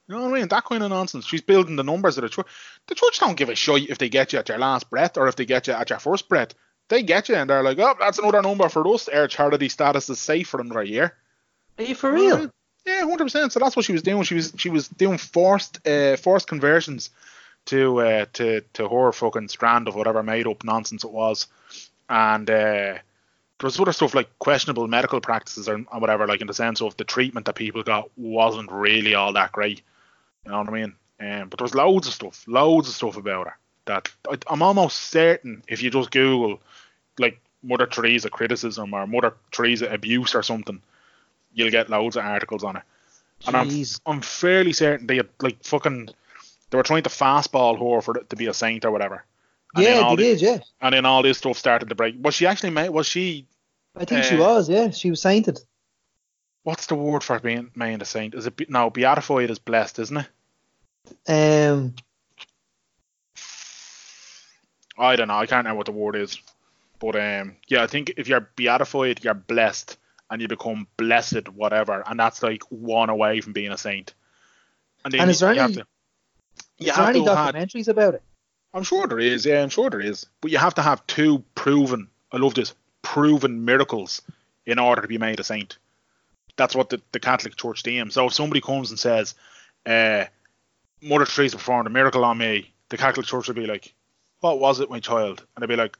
[0.06, 0.48] You know what I mean?
[0.48, 1.26] That kind of nonsense.
[1.26, 2.46] She's building the numbers of the church.
[2.86, 5.26] The church don't give a shit if they get you at your last breath or
[5.26, 6.54] if they get you at your first breath.
[6.88, 9.08] They get you and they're like, oh, that's another number for us.
[9.08, 11.16] Our charity status is safe for another year.
[11.78, 12.52] Are you for real?
[12.86, 13.52] Yeah, hundred percent.
[13.52, 14.22] So that's what she was doing.
[14.22, 17.10] She was she was doing forced uh, forced conversions
[17.66, 21.46] to uh, to to her fucking strand of whatever made up nonsense it was,
[22.08, 22.98] and uh,
[23.62, 26.82] there was other stuff like questionable medical practices or, or whatever, like in the sense
[26.82, 29.82] of the treatment that people got wasn't really all that great.
[30.44, 30.94] You know what I mean?
[31.20, 34.62] Um, but there was loads of stuff, loads of stuff about her that I, I'm
[34.62, 36.60] almost certain if you just Google
[37.18, 40.82] like Mother Teresa criticism or Mother Teresa abuse or something,
[41.54, 42.82] you'll get loads of articles on it.
[43.46, 46.10] And I'm, I'm fairly certain they had like fucking
[46.72, 49.24] they were trying to fastball her for it to be a saint or whatever.
[49.74, 50.58] And Yeah, they the- did, yeah.
[50.80, 52.16] And then all this stuff started to break.
[52.18, 52.88] Was she actually made?
[52.88, 53.46] Was she?
[53.94, 54.88] I think she Uh, was, yeah.
[54.90, 55.60] She was sainted.
[56.62, 58.34] What's the word for being made a saint?
[58.34, 61.30] Is it no beatified is blessed, isn't it?
[61.30, 61.94] Um,
[64.98, 65.36] I don't know.
[65.38, 66.38] I can't know what the word is.
[66.98, 69.98] But um, yeah, I think if you're beatified, you're blessed,
[70.30, 74.14] and you become blessed, whatever, and that's like one away from being a saint.
[75.04, 75.86] then And is there any- to-
[76.78, 78.22] you is there any to have had- documentaries about it?
[78.74, 79.44] I'm sure there is.
[79.44, 80.26] Yeah, I'm sure there is.
[80.40, 82.08] But you have to have two proven.
[82.32, 82.74] I love this.
[83.02, 84.22] Proven miracles
[84.64, 85.76] in order to be made a saint.
[86.56, 88.14] That's what the, the Catholic Church deems.
[88.14, 89.34] So if somebody comes and says,
[89.84, 90.24] uh,
[91.02, 93.92] "Mother Teresa performed a miracle on me," the Catholic Church would be like,
[94.40, 95.96] "What was it, my child?" And they'd be like,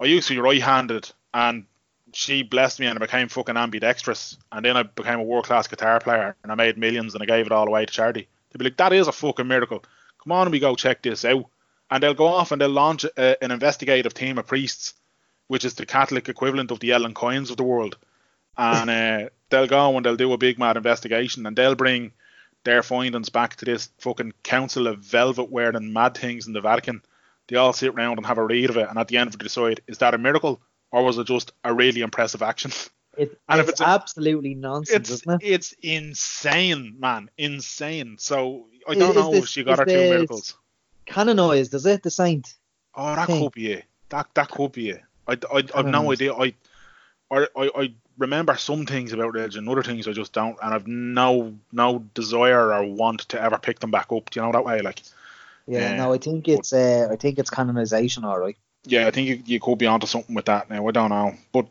[0.00, 1.66] "I used to be right-handed, and
[2.12, 6.00] she blessed me, and I became fucking ambidextrous, and then I became a world-class guitar
[6.00, 8.64] player, and I made millions, and I gave it all away to charity." They'll be
[8.66, 9.84] like, "That is a fucking miracle.
[10.22, 11.46] Come on, we go check this out."
[11.92, 14.94] and they'll go off and they'll launch a, an investigative team of priests,
[15.48, 17.98] which is the Catholic equivalent of the Ellen Coynes of the world.
[18.56, 18.88] And
[19.26, 22.12] uh, they'll go and they'll do a big mad investigation and they'll bring
[22.64, 27.02] their findings back to this fucking council of velvet wearing mad things in the Vatican.
[27.48, 29.34] They all sit around and have a read of it, and at the end of
[29.34, 30.62] it, decide is that a miracle
[30.92, 32.72] or was it just a really impressive action?
[33.18, 35.46] it it's, it's absolutely nonsense, it's isn't it?
[35.46, 38.16] it's insane, man, insane.
[38.18, 40.54] So I don't is know this- if she got her two miracles.
[41.06, 42.02] Canonized, is it?
[42.02, 42.54] The saint.
[42.94, 43.42] Oh, that thing.
[43.42, 43.84] could be it.
[44.10, 45.02] That that could be it.
[45.26, 46.32] I, I, I've no idea.
[46.32, 46.54] I,
[47.30, 51.54] I I remember some things about religion, other things I just don't, and I've no
[51.72, 54.30] no desire or want to ever pick them back up.
[54.30, 54.80] Do you know that way?
[54.80, 55.02] Like,
[55.66, 58.56] Yeah, Yeah, no, I think it's uh, I think it's canonization, all right.
[58.84, 60.86] yeah, I think you, you could be onto something with that now.
[60.86, 61.66] I don't know, but.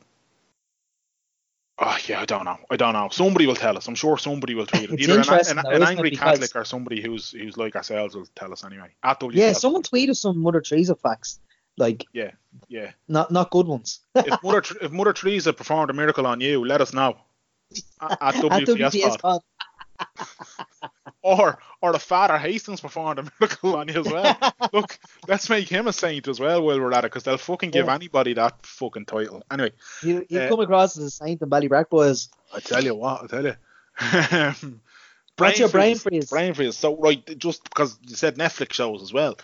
[1.84, 2.60] Oh yeah, I don't know.
[2.70, 3.10] I don't know.
[3.12, 3.88] Somebody will tell us.
[3.88, 5.00] I'm sure somebody will tweet it.
[5.00, 8.52] Either an, an, though, an angry Catholic or somebody who's who's like ourselves will tell
[8.54, 8.90] us anyway.
[9.04, 9.24] At.
[9.32, 11.40] Yeah, someone tweeted some Mother Teresa facts,
[11.78, 12.32] like yeah,
[12.68, 12.92] yeah.
[13.08, 14.02] not not good ones.
[14.16, 17.18] if Mother if Mother Teresa performed a miracle on you, let us know.
[18.02, 19.42] At, at At WTS WTS pod.
[21.24, 24.38] Or or the Father Hastings performed a miracle on you as well.
[24.74, 27.70] Look, let's make him a saint as well while we're at it, because they'll fucking
[27.72, 27.94] give Yeah.
[27.96, 29.44] anybody that fucking title.
[29.52, 32.30] Anyway, You you Uh, come across as a saint in Ballybrack boys.
[32.54, 33.56] I tell you what, I tell you.
[35.38, 36.30] What's your brain freeze?
[36.30, 36.78] Brain freeze.
[36.78, 39.38] So right, just because you said Netflix shows as well.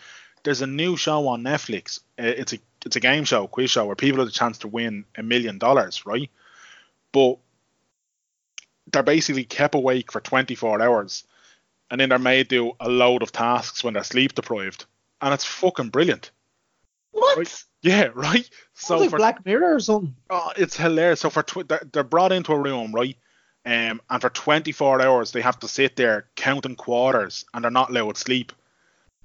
[0.43, 1.99] There's a new show on Netflix.
[2.19, 4.67] Uh, it's a it's a game show, quiz show, where people have the chance to
[4.67, 6.29] win a million dollars, right?
[7.11, 7.37] But
[8.91, 11.23] they're basically kept awake for 24 hours,
[11.91, 14.85] and then they're made do a load of tasks when they're sleep deprived,
[15.21, 16.31] and it's fucking brilliant.
[17.11, 17.37] What?
[17.37, 17.63] Right.
[17.81, 18.49] Yeah, right.
[18.73, 20.15] So like for Black Mirror or something.
[20.29, 21.21] Oh, it's hilarious.
[21.21, 23.15] So for tw- they're, they're brought into a room, right?
[23.65, 27.89] Um, and for 24 hours they have to sit there counting quarters, and they're not
[27.89, 28.51] allowed to sleep.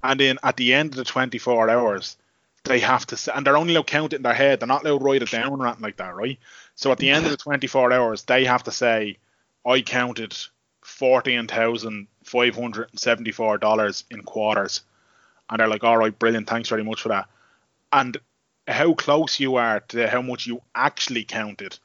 [0.03, 2.17] And then at the end of the 24 hours,
[2.65, 4.61] they have to, s- and they're only allowed to count it in their head.
[4.61, 6.39] They're not allowed to write it down or anything like that, right?
[6.75, 9.19] So at the end of the 24 hours, they have to say,
[9.67, 10.37] "I counted
[10.93, 14.83] fourteen thousand five hundred and seventy-four dollars in quarters,"
[15.51, 17.29] and they're like, "All right, brilliant, thanks very much for that."
[17.93, 18.17] And
[18.69, 21.79] how close you are to how much you actually counted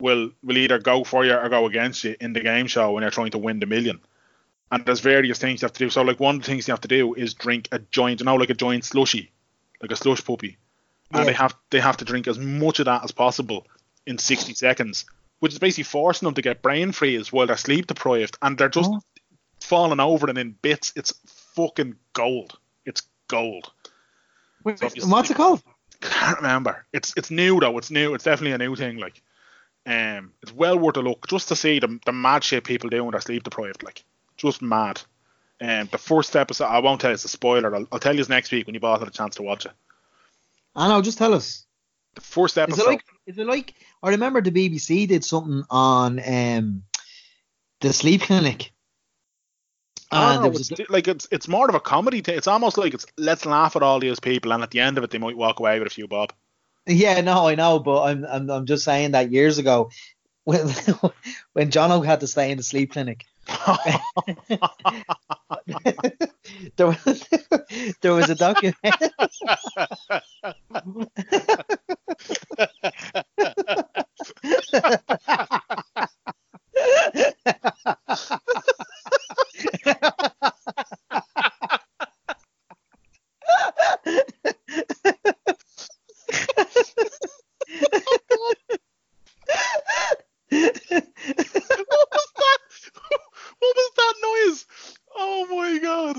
[0.00, 3.02] will will either go for you or go against you in the game show when
[3.02, 4.00] you're trying to win the million.
[4.70, 5.90] And there's various things you have to do.
[5.90, 8.26] So like one of the things you have to do is drink a joint, you
[8.26, 9.30] know, like a joint slushy,
[9.80, 10.56] like a slush puppy.
[11.12, 13.66] And they have they have to drink as much of that as possible
[14.06, 15.04] in 60 seconds,
[15.42, 18.68] which is basically forcing them to get brain freeze while they're sleep deprived, and they're
[18.68, 19.00] just Oh.
[19.60, 20.92] falling over and in bits.
[20.94, 21.12] It's
[21.56, 22.56] fucking gold.
[22.86, 23.72] It's gold.
[24.62, 25.60] Wait, So what's it called?
[26.00, 26.86] Can't remember.
[26.92, 27.76] It's it's new though.
[27.78, 28.14] It's new.
[28.14, 28.98] It's definitely a new thing.
[28.98, 29.20] Like,
[29.84, 33.02] um, it's well worth a look just to see the the mad shit people do
[33.02, 33.82] when they're sleep deprived.
[33.82, 34.04] Like,
[34.36, 35.00] just mad.
[35.60, 37.74] Um, the first episode, I won't tell you it's a spoiler.
[37.74, 39.72] I'll, I'll tell you next week when you both have a chance to watch it.
[40.76, 41.02] I know.
[41.02, 41.66] Just tell us.
[42.14, 42.82] The first Is episode.
[42.82, 43.04] it like?
[43.26, 43.74] Is it like?
[44.02, 46.84] I remember the BBC did something on um
[47.80, 48.72] the sleep clinic.
[50.12, 52.36] I And know, was it's, a, like it's it's more of a comedy thing.
[52.36, 55.04] It's almost like it's let's laugh at all these people, and at the end of
[55.04, 56.32] it, they might walk away with a few bob.
[56.86, 59.90] yeah, no, I know, but I'm I'm I'm just saying that years ago,
[60.44, 60.68] when
[61.52, 63.24] when John had to stay in the sleep clinic,
[66.76, 67.28] there was
[68.00, 68.76] there was a document.
[90.52, 92.58] what was that?
[93.58, 94.66] What was that noise?
[95.16, 96.16] Oh my god!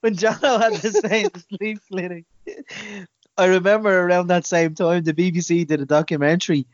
[0.00, 2.24] when Jono had to stay in the sleep clinic.
[3.36, 6.66] I remember around that same time the BBC did a documentary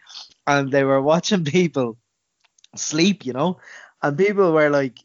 [0.47, 1.97] and they were watching people
[2.77, 3.59] sleep, you know,
[4.03, 4.99] and people were like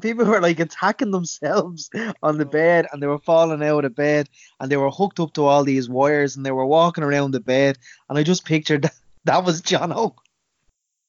[0.00, 1.90] people were like attacking themselves
[2.22, 4.26] on the bed and they were falling out of bed
[4.58, 7.40] and they were hooked up to all these wires and they were walking around the
[7.40, 7.76] bed
[8.08, 10.14] and I just pictured that, that was Jono.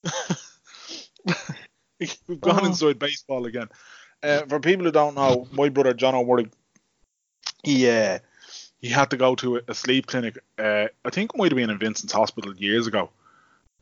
[2.28, 2.66] We've gone Oh.
[2.68, 3.70] inside baseball again.
[4.22, 6.50] Uh, for people who don't know, my brother John O'Murray,
[7.63, 8.19] he uh,
[8.82, 10.38] he had to go to a, sleep clinic.
[10.60, 13.10] Uh, I think it might have been in Vincent's Hospital years ago,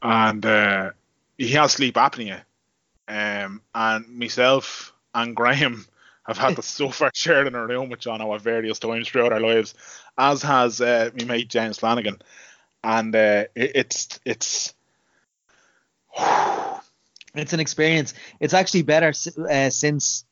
[0.01, 0.91] and uh,
[1.37, 2.43] he has sleep apnea.
[3.07, 5.85] Um, and myself and Graham
[6.27, 9.39] have had to suffer sharing in a room with John at various times throughout our
[9.39, 9.73] lives,
[10.17, 12.21] as has uh, my mate James Flanagan.
[12.83, 14.73] And uh, it, it's it's
[17.33, 18.13] It's an experience.
[18.39, 19.13] It's actually better
[19.49, 20.25] uh, since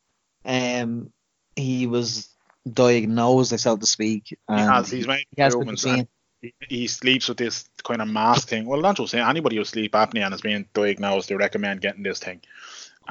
[0.46, 1.12] um
[1.56, 2.30] he was
[2.72, 4.30] diagnosed, so to speak.
[4.30, 6.08] he has he's made he has been seen.
[6.70, 8.66] he, sleeps with this kind of mask thing.
[8.66, 12.20] Well, not just anybody who sleep apnea and is being diagnosed, they recommend getting this
[12.20, 12.42] thing.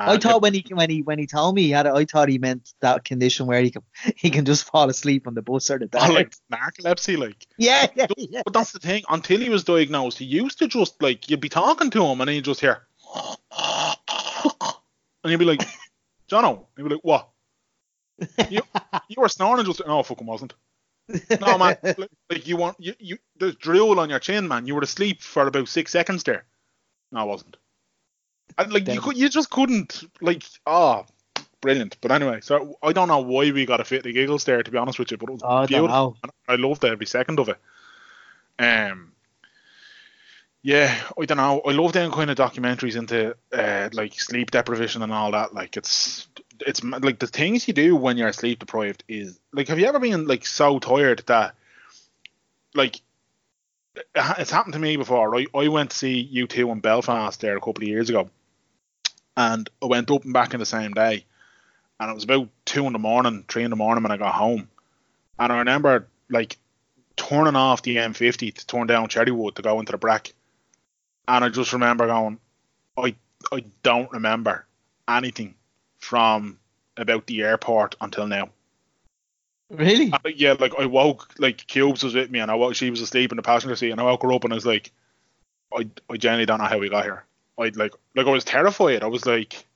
[0.01, 2.05] I And thought when he when he when he told me he had it, I
[2.05, 3.83] thought he meant that condition where he can
[4.17, 6.15] he can just fall asleep on the bus or the oh, it- dart.
[6.15, 7.47] like narcolepsy, like.
[7.59, 8.43] yeah, yeah, yeah.
[8.45, 9.03] But that's the thing.
[9.09, 12.29] Until he was diagnosed, he used to just like you'd be talking to him and
[12.29, 12.87] then you just hear,
[13.19, 13.47] and
[15.33, 15.67] you'd be like,
[16.31, 17.29] Jono, he'd be like, what?
[18.51, 18.63] You
[19.09, 20.55] you were snoring just no, fucking wasn't.
[21.41, 21.77] No man,
[22.29, 24.67] like, you want you you there's drool on your chin, man.
[24.67, 26.45] You were asleep for about six seconds there.
[27.13, 27.57] No, I wasn't.
[28.57, 31.05] And like you could you just couldn't like ah
[31.61, 31.97] brilliant.
[32.01, 34.71] But anyway, so I don't know why we got a fit the giggles there to
[34.71, 35.89] be honest with you, but it was Oh, I beautiful.
[35.89, 36.17] know.
[36.49, 37.59] I loved every second of it.
[38.59, 39.13] Um,
[40.63, 41.63] yeah, I don't know.
[41.65, 45.55] I love them kind of documentaries into uh, like sleep deprivation and all that.
[45.55, 46.27] Like it's
[46.67, 49.69] it's like the things you do when you're sleep deprived is like.
[49.69, 51.55] Have you ever been like so tired that
[52.75, 53.01] like
[54.15, 55.31] it's happened to me before?
[55.31, 58.31] Right, I went to see U2 in Belfast there a couple of years ago,
[59.37, 61.25] and I went up and back in the same day,
[62.01, 64.35] and it was about two in the morning, three in the morning when I got
[64.35, 64.69] home,
[65.39, 66.57] and I remember like
[67.17, 70.33] turning off the M50 to turn down Cherrywood to go into the Brack.
[71.27, 72.39] And I just remember going,
[72.97, 73.15] I
[73.53, 74.67] I don't remember
[75.07, 75.55] anything
[75.99, 76.59] from
[76.97, 78.51] about the airport until now.
[79.71, 80.13] Really?
[80.13, 83.03] Uh, yeah, like I woke, like Cubes was with me, and I woke, she was
[83.03, 84.91] asleep in the passenger seat, and I woke her up, and I was like,
[85.73, 87.25] I I genuinely don't know how we got here.
[87.59, 89.03] I like like I was terrified.
[89.03, 89.67] I was like,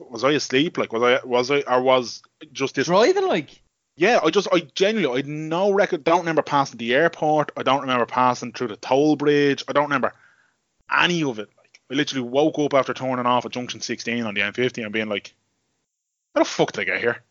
[0.00, 0.78] was I asleep?
[0.78, 2.22] Like was I was I or was
[2.52, 3.60] just this Driving like
[3.96, 6.04] yeah, I just I genuinely I no record.
[6.04, 7.52] Don't remember passing the airport.
[7.56, 9.64] I don't remember passing through the toll bridge.
[9.68, 10.12] I don't remember
[10.90, 11.48] any of it.
[11.90, 15.08] I literally woke up after turning off at junction 16 on the M50 and being
[15.08, 15.34] like,
[16.34, 17.22] "How the fuck did I get here?"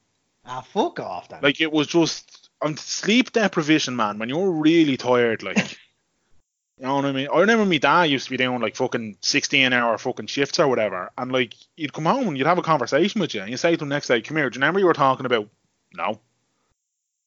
[0.45, 1.39] ah fuck off then.
[1.41, 4.19] Like it was just on sleep deprivation, man.
[4.19, 5.57] When you're really tired, like
[6.77, 7.27] you know what I mean.
[7.33, 10.67] I remember my dad used to be doing like fucking 16 hour fucking shifts or
[10.67, 13.57] whatever, and like you'd come home and you'd have a conversation with you, and you
[13.57, 15.49] say to him next day, "Come here, do you remember you were talking about?"
[15.93, 16.19] No.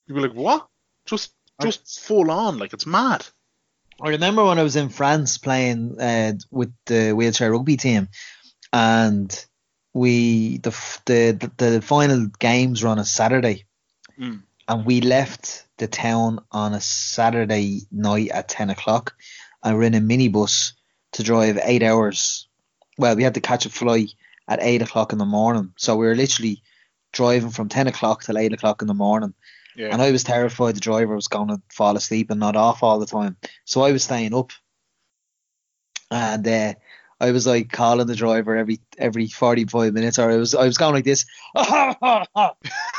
[0.06, 0.66] You'd be like, "What?"
[1.06, 3.26] Just just full on, like it's mad.
[4.00, 8.08] I remember when I was in France playing uh, with the wheelchair rugby team,
[8.72, 9.46] and
[9.94, 10.70] we the
[11.06, 13.64] the the, the final games were on a Saturday,
[14.18, 14.42] Mm.
[14.68, 19.14] and we left the town on a Saturday night at ten o'clock,
[19.62, 20.72] and we're in a minibus
[21.12, 22.48] to drive eight hours.
[22.98, 24.12] Well, we had to catch a flight
[24.48, 26.62] at eight o'clock in the morning, so we were literally
[27.12, 29.34] driving from ten o'clock till eight o'clock in the morning.
[29.76, 29.88] Yeah.
[29.92, 32.98] And I was terrified the driver was going to fall asleep and not off all
[32.98, 33.36] the time.
[33.64, 34.52] So I was staying up.
[36.10, 36.74] And uh,
[37.20, 40.78] I was like calling the driver every every 45 minutes, or I was I was
[40.78, 41.24] going like this.
[41.56, 42.26] I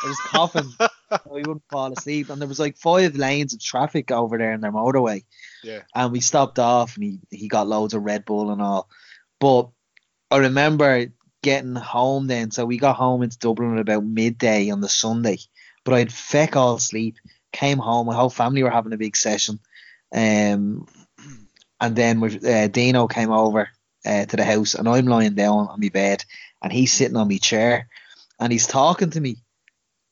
[0.03, 0.89] was coughing so
[1.35, 2.29] he wouldn't fall asleep.
[2.29, 5.23] And there was like five lanes of traffic over there in their motorway.
[5.63, 5.81] Yeah.
[5.95, 8.89] And we stopped off and he, he got loads of Red Bull and all.
[9.39, 9.69] But
[10.31, 11.07] I remember
[11.43, 12.51] getting home then.
[12.51, 15.37] So we got home into Dublin at about midday on the Sunday.
[15.87, 17.15] But I had feck all sleep.
[17.53, 18.07] Came home.
[18.07, 19.57] My whole family were having a big session.
[20.13, 20.85] Um,
[21.79, 23.69] and then uh, Dino came over
[24.05, 26.25] uh, to the house, and I'm lying down on my bed,
[26.61, 27.87] and he's sitting on my chair,
[28.37, 29.37] and he's talking to me,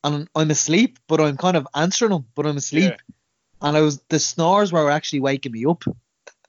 [0.06, 2.94] and I'm asleep, but I'm kind of answering him, but I'm asleep,
[3.62, 5.84] and I was the snores were actually waking me up,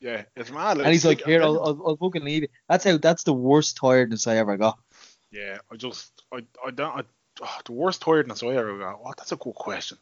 [0.01, 0.23] Yeah.
[0.37, 0.79] It's mad.
[0.79, 2.97] and he's like, "Here, I'll, I'll, I'll fucking leave you." That's how.
[2.99, 4.79] That's the worst tiredness I ever got.
[5.33, 7.03] Yeah, I just, I, I don't, I,
[7.43, 9.03] oh, the worst tiredness I ever got.
[9.03, 9.17] What?
[9.17, 9.99] That's a good question.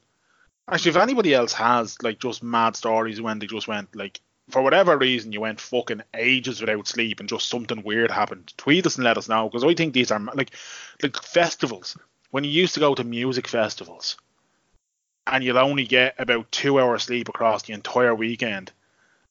[0.70, 4.20] Actually, if anybody else has like just mad stories when they just went like,
[4.50, 8.86] for whatever reason, you went fucking ages without sleep and just something weird happened, tweet
[8.86, 10.50] us and let us know because I think these are like,
[11.02, 11.96] like festivals.
[12.30, 14.16] When you used to go to music festivals,
[15.26, 18.72] and you'll only get about two hours sleep across the entire weekend,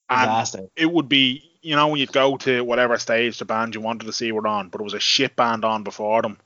[0.09, 3.81] and it would be you know when you'd go to whatever stage the band you
[3.81, 6.37] wanted to see were on, but it was a shit band on before them,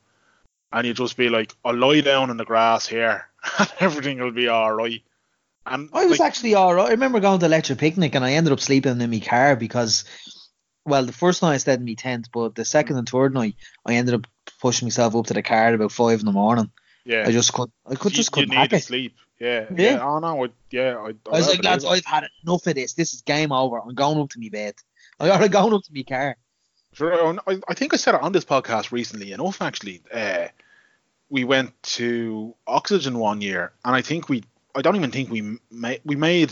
[0.71, 3.27] and you'd just be like, "I'll lie down in the grass here,
[3.59, 5.01] and everything will be all right."
[5.65, 6.87] And I was like, actually all right.
[6.87, 10.05] I remember going to Electric Picnic and I ended up sleeping in my car because,
[10.85, 13.55] well, the first night I stayed in my tent, but the second and third night
[13.85, 14.27] I ended up
[14.61, 16.71] pushing myself up to the car at about five in the morning.
[17.05, 18.85] yeah, I just could, I could you, just couldn't hack needed it.
[18.85, 19.15] sleep.
[19.39, 19.91] Yeah, Yeah.
[19.91, 20.03] yeah.
[20.03, 20.97] Oh no, I, yeah.
[20.97, 21.85] I, I was like, lads.
[21.85, 22.93] I've had enough of this.
[22.93, 23.77] This is game over.
[23.79, 24.75] I'm going up to my bed.
[25.19, 26.37] I got going up to my car.
[26.97, 29.61] Sure, I, I think I said it on this podcast recently enough.
[29.61, 30.47] Actually, uh,
[31.29, 34.43] we went to Oxegen one year, and I think we,
[34.73, 36.51] I don't even think we made, we made.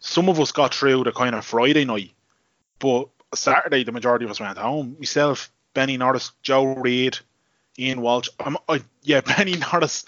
[0.00, 2.10] Some of us got through the kind of Friday night,
[2.78, 4.96] but Saturday the majority of us went home.
[4.98, 7.16] Myself, Benny Norris, Joe Reed,
[7.78, 8.28] Ian Walsh.
[8.44, 10.04] Um, I, yeah, Benny Norris.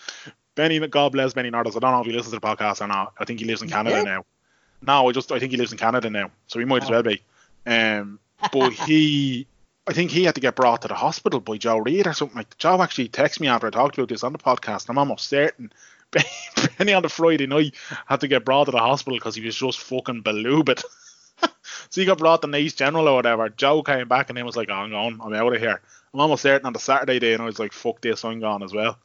[0.57, 1.77] Benny, God bless Benny Norris.
[1.77, 3.13] I don't know if he listens to the podcast or not.
[3.19, 4.03] I think he lives in Canada Yeah.
[4.03, 4.25] now.
[4.83, 6.93] No, I just I think he lives in Canada now, so he might as Oh.
[6.95, 7.23] well be.
[7.67, 8.19] Um,
[8.53, 9.47] but he,
[9.87, 12.37] I think he had to get brought to the hospital by Joe Reed or something
[12.37, 12.57] like.
[12.59, 14.89] Joe actually texted me after I talked about this on the podcast.
[14.89, 15.72] I'm almost certain
[16.78, 17.74] Benny on the Friday night
[18.07, 20.82] had to get brought to the hospital because he was just fucking belubed.
[21.41, 23.49] so he got brought to Naas General or whatever.
[23.49, 25.20] Joe came back and then was like, oh, "I'm going.
[25.20, 25.80] I'm out of here."
[26.14, 28.62] I'm almost certain on the Saturday day, and I was like, "Fuck this, I'm gone
[28.62, 28.99] as well."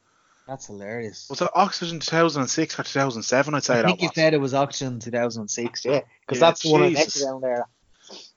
[0.46, 1.28] That's hilarious.
[1.30, 3.54] Was it Oxegen 2006 or 2007?
[3.54, 4.14] I'd say I think you was.
[4.14, 7.24] said it was Oxegen 2006, yeah, because Yeah, that's the one I met Jesus.
[7.24, 7.66] down there.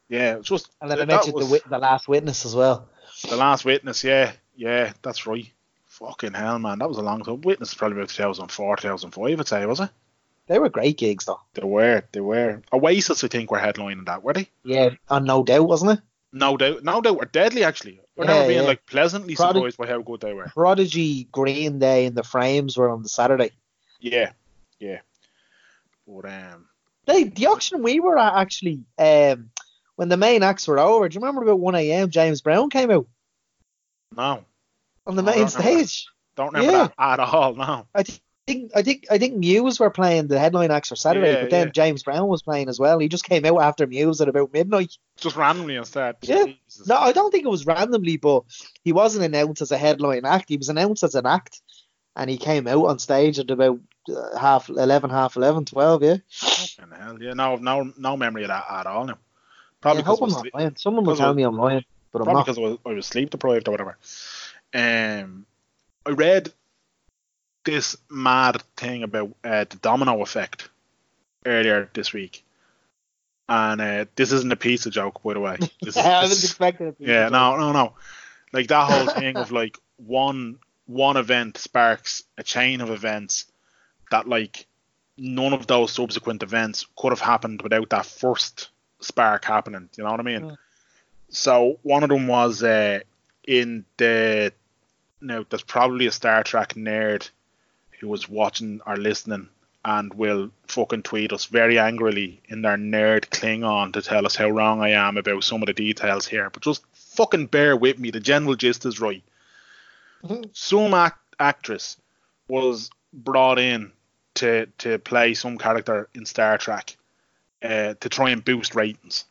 [0.10, 2.88] Yeah, it was just And then I met the, the Last Witness as well.
[3.28, 5.49] The Last Witness, yeah, yeah, that's right.
[5.86, 7.41] Fucking hell, man, that was a long time.
[7.41, 9.89] Witness probably about 2004, 2005, I'd say, was it?
[10.47, 11.39] They were great gigs, though.
[11.56, 12.62] They were, they were.
[12.72, 14.49] Oasis, I think, were headlining that, were they?
[14.64, 15.99] Yeah, and no doubt, wasn't it?
[16.32, 18.01] No doubt, no doubt, were deadly actually.
[18.18, 18.68] We're Yeah, never being yeah.
[18.68, 20.47] like pleasantly surprised by how good they were.
[20.53, 23.51] Prodigy, Green Day, and the Frames were on the Saturday.
[24.01, 24.34] Yeah,
[24.80, 24.99] yeah.
[26.06, 26.68] But um,
[27.06, 29.49] They, the auction we were at actually, um,
[29.95, 31.07] when the main acts were over.
[31.09, 32.09] Do you remember about 1 a.m.
[32.09, 33.07] James Brown came out
[34.15, 34.43] no,
[35.05, 36.07] on the No, main don't stage?
[36.35, 36.87] don't remember Yeah.
[36.97, 37.55] that at all.
[37.55, 37.87] No.
[37.93, 41.41] I think I think I think Muse were playing the headline acts for Saturday, Yeah,
[41.41, 41.71] but then yeah.
[41.71, 42.99] James Brown was playing as well.
[42.99, 44.97] He just came out after Muse at about midnight.
[45.17, 46.17] Just randomly instead.
[46.21, 46.45] Yeah.
[46.45, 46.87] Jesus.
[46.87, 48.43] No, I don't think it was randomly, but
[48.83, 50.49] he wasn't announced as a headline act.
[50.49, 51.61] He was announced as an act,
[52.15, 53.79] and he came out on stage at about
[54.15, 56.03] uh, half eleven, half eleven, twelve.
[56.03, 56.17] Yeah.
[56.29, 57.33] Fucking hell, yeah.
[57.33, 59.17] No, no, no memory of that at all now.
[59.86, 60.75] Yeah Probably I hope I'm not lying.
[60.75, 62.45] Someone will tell me I'm lying, but I'm probably not.
[62.45, 63.97] because I was, I was sleep deprived or whatever.
[64.73, 65.45] Um,
[66.05, 66.51] I read
[67.63, 70.69] this mad thing about uh, the domino effect
[71.45, 72.43] earlier this week,
[73.49, 75.57] and uh, this isn't a pizza joke, by the way.
[75.81, 76.97] This is- I this was is- expecting it.
[76.97, 77.31] to be yeah, joke.
[77.33, 77.93] no, no, no.
[78.53, 83.45] Like that whole thing of like one one event sparks a chain of events
[84.11, 84.65] that like
[85.17, 88.69] none of those subsequent events could have happened without that first
[88.99, 89.89] spark happening.
[89.97, 90.41] You know what I mean?
[90.41, 90.57] Mm.
[91.29, 92.99] So one of them was uh,
[93.47, 94.53] in the
[95.21, 97.29] now there's probably a Star Trek nerd
[97.99, 99.49] who was watching or listening
[99.83, 104.49] and will fucking tweet us very angrily in their nerd Klingon to tell us how
[104.49, 106.49] wrong I am about some of the details here.
[106.49, 108.09] But just fucking bear with me.
[108.09, 109.23] The general gist is right.
[110.53, 111.97] some act- actress
[112.47, 113.91] was brought in
[114.35, 116.97] to to play some character in Star Trek
[117.64, 119.26] uh, to try and boost ratings.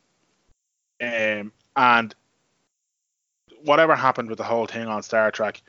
[1.01, 2.15] Um, and
[3.65, 5.63] whatever happened with the whole thing on Star Trek,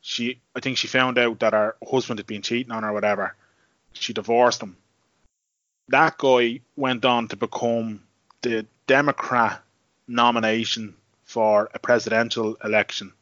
[0.00, 2.92] she I think she found out that her husband had been cheating on her or
[2.92, 3.36] whatever.
[3.92, 4.76] She divorced him.
[5.88, 8.02] That guy went on to become
[8.40, 9.62] the Democrat
[10.08, 10.94] nomination
[11.24, 13.12] for a presidential election.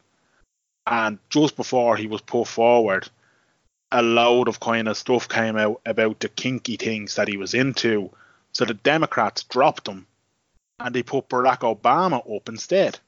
[0.86, 3.08] And just before he was put forward,
[3.92, 7.54] a load of kind of stuff came out about the kinky things that he was
[7.54, 8.10] into.
[8.52, 10.06] So the Democrats dropped him
[10.78, 12.98] and they put Barack Obama up instead.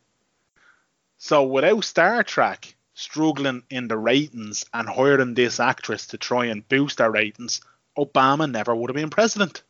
[1.18, 6.68] So without Star Trek struggling in the ratings and hiring this actress to try and
[6.68, 7.61] boost their ratings,
[7.97, 9.62] Obama never would have been president.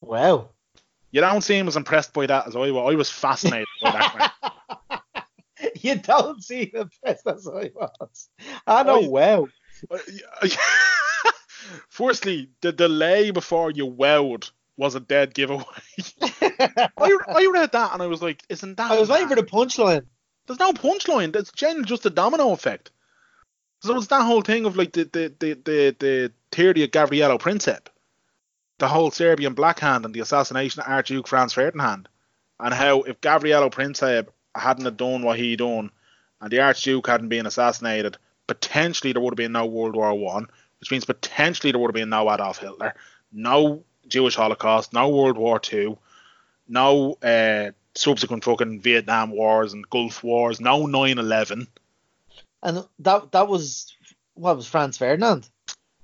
[0.00, 0.50] Wow.
[1.10, 2.92] You don't seem as impressed by that as I was.
[2.92, 4.14] I was fascinated by that.
[4.14, 4.30] One.
[5.80, 8.28] You don't seem impressed as I was.
[8.66, 9.02] I know.
[9.02, 9.48] I- wow.
[11.88, 15.64] Firstly, the delay before you wowed was a dead giveaway.
[16.20, 18.90] I, I read that and I was like, isn't that?
[18.90, 20.04] I was waiting for the punchline.
[20.46, 21.32] There's no punchline.
[21.32, 22.90] That's generally just a domino effect.
[23.80, 27.38] So it's that whole thing of like the the the the, the theory of Gavrilo
[27.38, 27.86] Princip,
[28.78, 32.08] the whole Serbian Black Hand and the assassination of Archduke Franz Ferdinand,
[32.58, 35.90] and how if Gavrilo Princip hadn't have done what he done,
[36.40, 40.46] and the Archduke hadn't been assassinated, potentially there would have been no World War One,
[40.80, 42.94] which means potentially there would have been no Adolf Hitler,
[43.32, 45.98] no Jewish Holocaust, no World War Two,
[46.68, 51.66] no uh, subsequent fucking Vietnam Wars and Gulf Wars, no 9/11.
[52.62, 53.94] And that that was
[54.34, 55.48] what was Franz Ferdinand.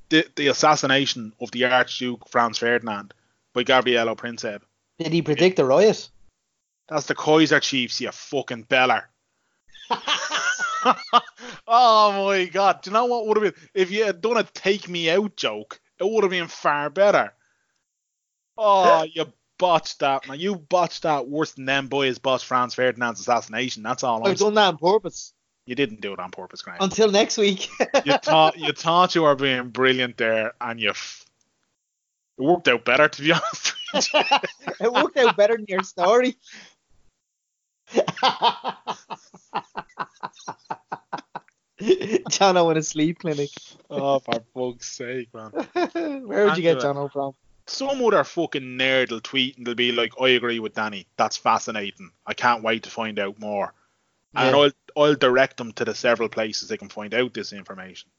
[0.08, 3.14] The, the assassination of the Archduke Franz Ferdinand
[3.54, 4.60] by Gavrilo Princip.
[4.98, 6.08] Did he predict the riot?
[6.88, 9.08] That's the Kaiser Chiefs, you fucking beller.
[11.66, 12.82] oh my god.
[12.82, 15.36] Do you know what would have been if you had done a take me out
[15.36, 17.32] joke, it would have been far better.
[18.56, 19.26] Oh, you
[19.58, 20.38] botched that, man.
[20.40, 23.82] You botched that worse than them boys botched Franz Ferdinand's assassination.
[23.82, 25.32] That's all I've done that on purpose.
[25.66, 26.78] You didn't do it on purpose, Graham.
[26.80, 27.68] Until next week.
[28.04, 31.24] you thought you thought you were being brilliant there, and you f-
[32.38, 33.74] it worked out better to be honest.
[34.80, 36.36] it worked out better than your story.
[41.80, 43.50] Jono in a sleep clinic.
[43.90, 45.50] oh, for fuck's sake, man!
[46.26, 46.78] Where would you get.
[46.78, 47.34] Jono from?
[47.66, 51.06] Some other fucking nerd will tweet and they'll be like, "I agree with Danny.
[51.16, 52.10] That's fascinating.
[52.26, 53.72] I can't wait to find out more."
[54.34, 58.10] And I'll I'll direct them to the several places they can find out this information.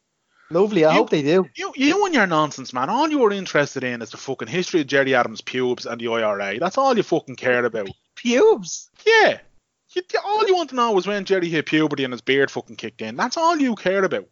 [0.49, 0.85] Lovely.
[0.85, 1.49] I You- hope they do.
[1.55, 2.89] You you and your nonsense, man.
[2.89, 6.59] All you're interested in is the fucking history of Gerry Adams' pubes and the IRA.
[6.59, 7.89] That's all you fucking care about.
[8.15, 8.89] Pubes.
[9.05, 9.39] Yeah.
[9.95, 12.77] You, all you want to know was when Gerry hit puberty and his beard fucking
[12.77, 13.15] kicked in.
[13.15, 14.27] That's all you care about.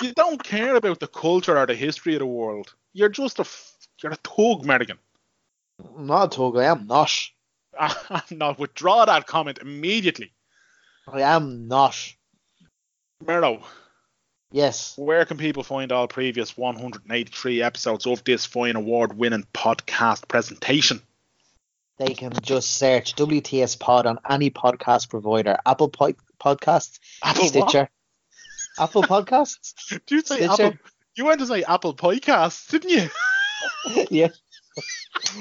[0.00, 2.74] You don't care about the culture or the history of the world.
[2.92, 3.46] You're just a
[4.02, 4.98] you're a thug, American.
[5.96, 6.56] I'm not a tug.
[6.56, 7.12] I am not.
[8.30, 10.32] now withdraw that comment immediately.
[11.06, 11.96] I am not.
[13.24, 13.62] Merlo,
[14.50, 14.94] Yes.
[14.98, 21.00] where can people find all previous 183 episodes of this fine award-winning podcast presentation?
[21.98, 25.56] They can just search WTS Pod on any podcast provider.
[25.66, 27.48] Apple po- Podcasts, Apple what?
[27.50, 27.90] Stitcher.
[28.78, 29.74] Apple Podcasts?
[29.88, 30.62] Did you say Stitcher.
[30.64, 30.78] Apple?
[31.14, 33.08] You went to say Apple Podcasts, didn't you?
[34.10, 34.28] yeah.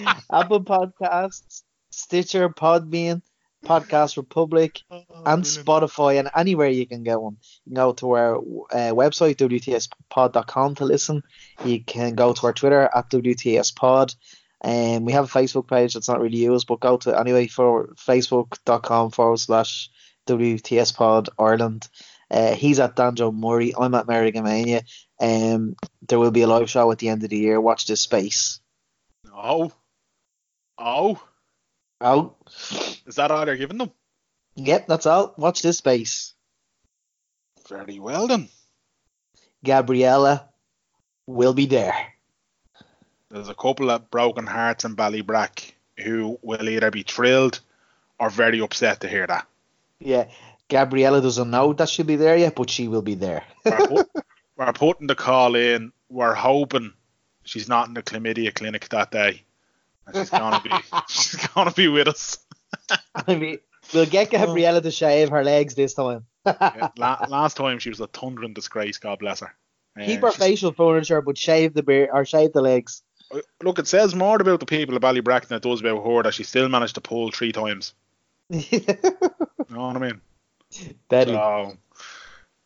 [0.32, 3.22] Apple Podcasts, Stitcher, Podbean,
[3.66, 7.38] Podcast Republic, Oh, and Spotify, and anywhere you can get one.
[7.66, 11.24] You can go to our uh, website, WTSpod.com, to listen.
[11.64, 14.16] You can go to our Twitter at WTSPod.
[14.64, 17.88] And we have a Facebook page that's not really used, but go to anyway for
[17.96, 19.90] facebook.com forward slash
[20.28, 21.88] WTSPod Ireland.
[22.30, 23.74] Uh, he's at Danjo Murray.
[23.78, 24.84] I'm at Merrigamania.
[25.20, 25.76] Um,
[26.08, 27.60] there will be a live show at the end of the year.
[27.60, 28.60] Watch this space.
[29.36, 29.72] Oh.
[30.78, 31.22] Oh.
[32.04, 32.36] Oh,
[33.06, 33.92] Is that all they're giving them?
[34.56, 35.36] yep, that's all.
[35.38, 36.34] Watch this space.
[37.70, 38.50] Very well then.
[39.64, 40.50] Gabriella
[41.28, 41.94] will be there.
[43.32, 45.72] There's a couple of broken hearts in Ballybrack
[46.04, 47.62] who will either be thrilled
[48.20, 49.48] or very upset to hear that.
[50.00, 50.28] Yeah,
[50.70, 53.44] Gabriella doesn't know that she'll be there yet, but she will be there.
[53.66, 54.10] We're, put,
[54.58, 55.94] we're putting the call in.
[56.10, 56.94] We're hoping
[57.44, 59.44] she's not in the chlamydia clinic that day.
[60.08, 60.72] And she's gonna be
[61.08, 62.38] she's gonna be with us.
[63.16, 63.60] I mean,
[63.94, 66.26] we'll get Gabriella to shave her legs this time.
[66.46, 69.54] Yeah, la- last time she was a thundering disgrace, God bless her.
[70.00, 73.04] Uh, Keep her facial furniture, but shave the beard or shave the legs.
[73.64, 76.34] Look, it says more about the people of Ballybrack than it does about her that
[76.34, 77.94] she still managed to pull three times.
[79.70, 80.22] You know what I mean?
[81.08, 81.34] Deadly.
[81.36, 81.78] So,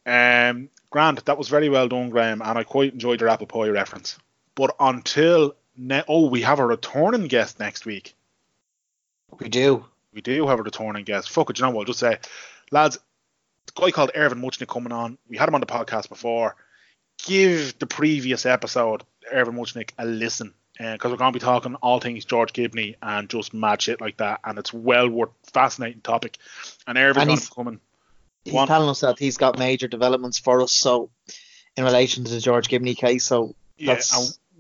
[0.07, 3.68] Um, Grant, that was very well done, Graham, and I quite enjoyed your apple pie
[3.68, 4.18] reference.
[4.55, 8.16] But until ne- oh, we have a returning guest next week.
[9.39, 9.86] We do.
[10.13, 11.30] We do have a returning guest.
[11.30, 11.82] Fuck it, you know what?
[11.82, 12.18] I'll just say,
[12.72, 15.18] lads, a guy called Irvin Muchnick coming on.
[15.28, 16.55] We had him on the podcast before.
[17.24, 20.53] Give the previous episode, Irvin Muchnick, a listen.
[20.78, 24.01] Because uh, we're going to be talking all things George Gibney and just mad shit
[24.01, 24.41] like that.
[24.43, 26.38] And it's well worth fascinating topic.
[26.86, 27.80] And Irvin's going to be coming.
[28.43, 28.67] He's One.
[28.67, 30.71] telling us that he's got major developments for us.
[30.71, 31.09] So,
[31.78, 33.99] in relation to the George Gibney case, so yeah,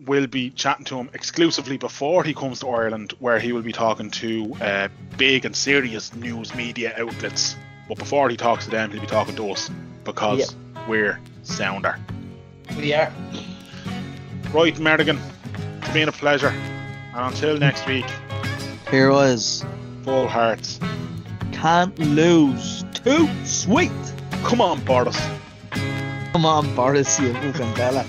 [0.05, 3.71] we'll be chatting to him exclusively before he comes to Ireland, where he will be
[3.71, 4.87] talking to uh,
[5.17, 7.55] big and serious news media outlets.
[7.87, 9.69] But before he talks to them, he'll be talking to us
[10.03, 10.87] because yeah.
[10.87, 11.99] we're sounder.
[12.77, 13.13] We are.
[14.55, 15.19] Right, Merrigan,
[15.81, 16.53] it's been a pleasure.
[17.13, 18.05] And until next week,
[18.89, 19.65] here was
[20.05, 20.79] Full Hearts.
[21.51, 22.85] Can't lose.
[22.93, 23.91] Too sweet.
[24.45, 25.19] Come on, Boris.
[26.31, 28.05] Come on, Boris, you fucking bella.